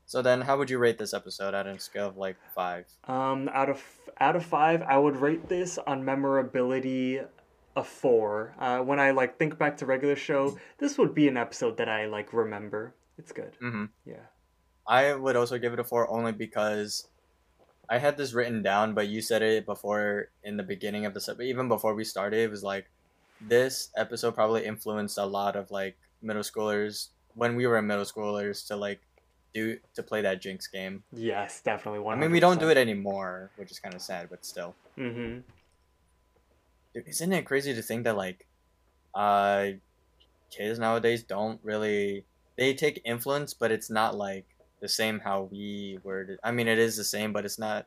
[0.06, 2.86] So then, how would you rate this episode out of a scale of like five?
[3.04, 3.82] Um, out of
[4.20, 7.20] out of five, I would rate this on memorability
[7.76, 8.54] a four.
[8.58, 11.88] Uh, when I like think back to regular show, this would be an episode that
[11.88, 12.94] I like remember.
[13.18, 13.56] It's good.
[13.62, 13.86] Mm-hmm.
[14.04, 14.26] Yeah.
[14.86, 17.08] I would also give it a four only because
[17.90, 21.20] I had this written down, but you said it before in the beginning of the
[21.20, 21.40] sub.
[21.40, 22.40] even before we started.
[22.40, 22.86] It was like
[23.40, 28.66] this episode probably influenced a lot of like middle schoolers when we were middle schoolers
[28.68, 29.00] to like
[29.56, 31.02] do to play that Jinx game.
[31.12, 32.06] Yes, definitely.
[32.06, 34.74] I mean, we don't do it anymore, which is kind of sad, but still.
[34.98, 35.40] Mm-hmm.
[36.94, 38.46] Dude, isn't it crazy to think that like
[39.14, 39.68] uh
[40.50, 42.24] kids nowadays don't really
[42.58, 44.44] they take influence but it's not like
[44.80, 47.86] the same how we were i mean it is the same but it's not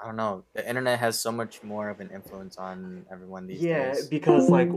[0.00, 3.62] i don't know the internet has so much more of an influence on everyone these
[3.62, 4.70] Yeah, days Yeah, because like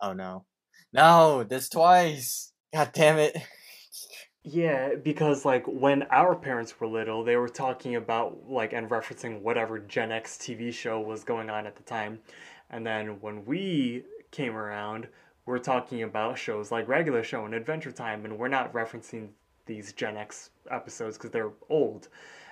[0.00, 0.44] oh no
[0.92, 3.36] no this twice god damn it
[4.44, 9.40] Yeah, because like when our parents were little, they were talking about like and referencing
[9.40, 12.18] whatever Gen X TV show was going on at the time.
[12.70, 15.06] And then when we came around,
[15.46, 19.28] we're talking about shows like Regular Show and Adventure Time and we're not referencing
[19.66, 22.08] these Gen X episodes cuz they're old.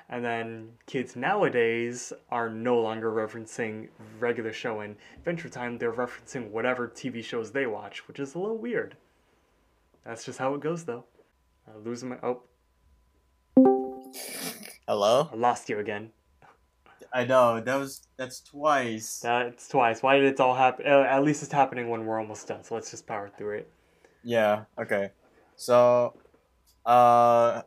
[0.09, 3.89] And then kids nowadays are no longer referencing
[4.21, 8.39] Regular Show and Adventure Time, they're referencing whatever TV shows they watch, which is a
[8.39, 8.97] little weird.
[10.05, 11.05] That's just how it goes though.
[11.71, 12.43] Uh, losing my oh,
[14.89, 16.11] hello I lost you again.
[17.13, 20.03] i know that was that's twice That's twice.
[20.03, 20.87] Why did it all happen?
[20.87, 22.65] Uh, at least it's happening when we're almost done.
[22.65, 23.71] So let's just power through it.
[24.25, 25.11] Yeah, okay.
[25.57, 26.15] So,
[26.85, 27.63] uh,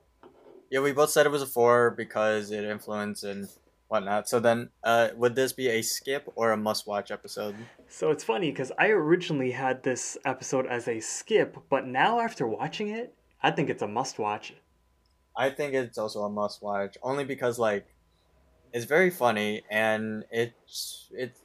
[0.70, 3.48] yeah, we both said it was a four because it influenced and
[3.88, 4.28] whatnot.
[4.28, 7.56] So then, uh, would this be a skip or a must-watch episode?
[7.88, 12.48] So it's funny because I originally had this episode as a skip, but now after
[12.48, 14.54] watching it, I think it's a must-watch.
[15.36, 17.88] I think it's also a must-watch only because like
[18.72, 21.38] it's very funny and it's it.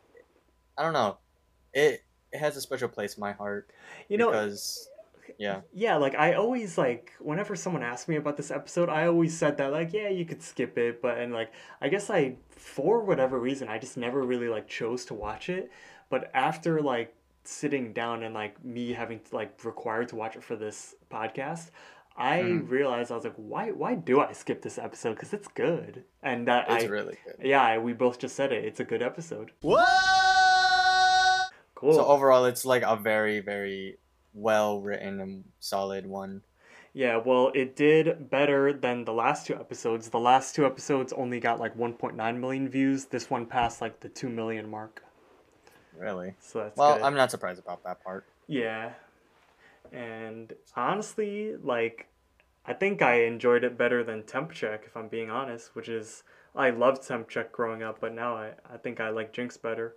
[0.76, 1.18] I don't know,
[1.72, 2.02] it
[2.32, 3.70] it has a special place in my heart
[4.08, 4.88] You know, because
[5.38, 5.60] yeah.
[5.72, 9.56] yeah, like I always like whenever someone asked me about this episode, I always said
[9.58, 13.38] that like yeah, you could skip it, but and like I guess I for whatever
[13.38, 15.70] reason I just never really like chose to watch it.
[16.10, 17.14] But after like
[17.48, 21.70] sitting down and like me having to like required to watch it for this podcast,
[22.16, 22.68] I Mhm.
[22.68, 25.14] realized I was like, why why do I skip this episode?
[25.14, 27.36] Because it's good, and that It's I really good.
[27.46, 28.64] yeah, I- we both just said it.
[28.64, 29.52] It's a good episode.
[31.74, 31.94] Cool.
[31.94, 33.98] So overall, it's like a very, very
[34.34, 36.42] well written and solid one.
[36.92, 40.08] Yeah, well, it did better than the last two episodes.
[40.10, 43.04] The last two episodes only got like 1.9 million views.
[43.04, 45.04] This one passed like the 2 million mark.
[45.98, 46.34] Really.
[46.40, 47.02] So that's Well, good.
[47.02, 48.24] I'm not surprised about that part.
[48.46, 48.92] Yeah.
[49.92, 52.06] And honestly, like,
[52.66, 56.22] I think I enjoyed it better than Temp Check, if I'm being honest, which is,
[56.54, 59.96] I loved Temp Check growing up, but now I, I think I like Jinx better.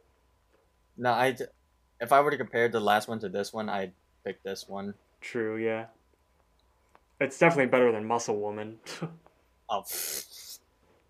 [0.98, 1.36] No, I,
[2.00, 3.94] If I were to compare the last one to this one, I'd
[4.26, 4.94] pick this one.
[5.20, 5.88] True, yeah.
[7.20, 8.80] It's definitely better than Muscle Woman.
[9.74, 9.86] Oh.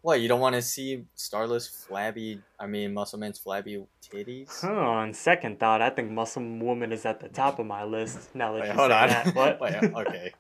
[0.02, 4.61] What, you don't want to see Starla's flabby, I mean, Muscle Man's flabby titties?
[4.61, 8.34] huh, on second thought, I think Muscle Woman is at the top of my list.
[8.34, 9.10] Now that Wait, you hold on.
[9.10, 9.36] that.
[9.36, 9.61] What?
[9.61, 10.32] Wait, okay.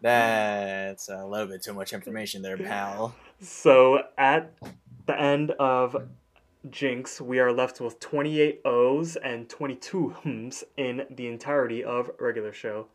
[0.00, 3.14] That's a little bit too much information there, pal.
[3.40, 4.52] So at
[5.06, 6.08] the end of
[6.70, 12.52] Jinx, we are left with 28 O's and 22 hms in the entirety of regular
[12.52, 12.86] show.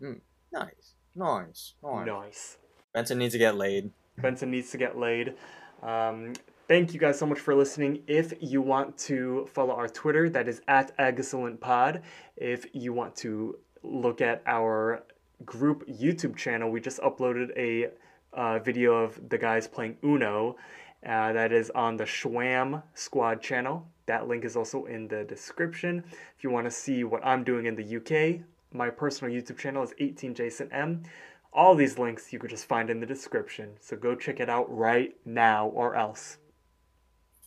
[0.00, 0.14] Hmm,
[0.52, 0.94] nice.
[1.14, 1.74] Nice.
[1.82, 2.06] Nice.
[2.06, 2.56] Nice.
[2.94, 3.90] Benson needs to get laid.
[4.18, 5.34] Benson needs to get laid.
[5.82, 6.34] Um,
[6.68, 8.02] thank you guys so much for listening.
[8.06, 12.02] If you want to follow our Twitter, that is at EggscellentPod.
[12.36, 15.04] If you want to look at our
[15.44, 17.90] group YouTube channel, we just uploaded a
[18.32, 20.56] uh, video of the guys playing Uno.
[21.04, 23.86] Uh, that is on the Shwwam Squad channel.
[24.06, 26.04] That link is also in the description.
[26.36, 28.40] If you want to see what I'm doing in the UK,
[28.72, 31.04] my personal YouTube channel is 18JasonM.
[31.52, 33.70] All these links you could just find in the description.
[33.80, 36.38] So go check it out right now or else.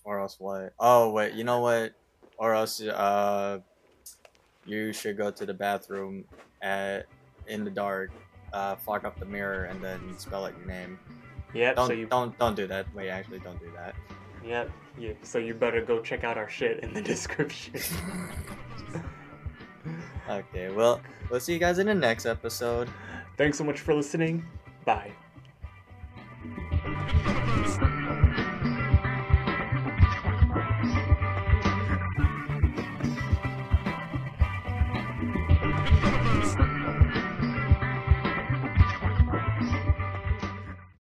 [0.04, 0.74] Or else what?
[0.80, 1.94] Oh, wait, you know what?
[2.38, 3.60] Or else, uh,
[4.66, 6.26] you should go to the bathroom
[6.62, 7.08] at,
[7.48, 8.12] in the dark,
[8.54, 11.00] uh, fog up the mirror, and then spell out your name.
[11.54, 12.94] Yep, Don't, so you don't, don't do that.
[12.94, 13.96] Wait, actually, don't do that.
[14.46, 14.70] Yep,
[15.00, 17.80] you, so you better go check out our shit in the description.
[20.28, 22.90] Okay, well, we'll see you guys in the next episode.
[23.38, 24.46] Thanks so much for listening.
[24.86, 25.12] Bye.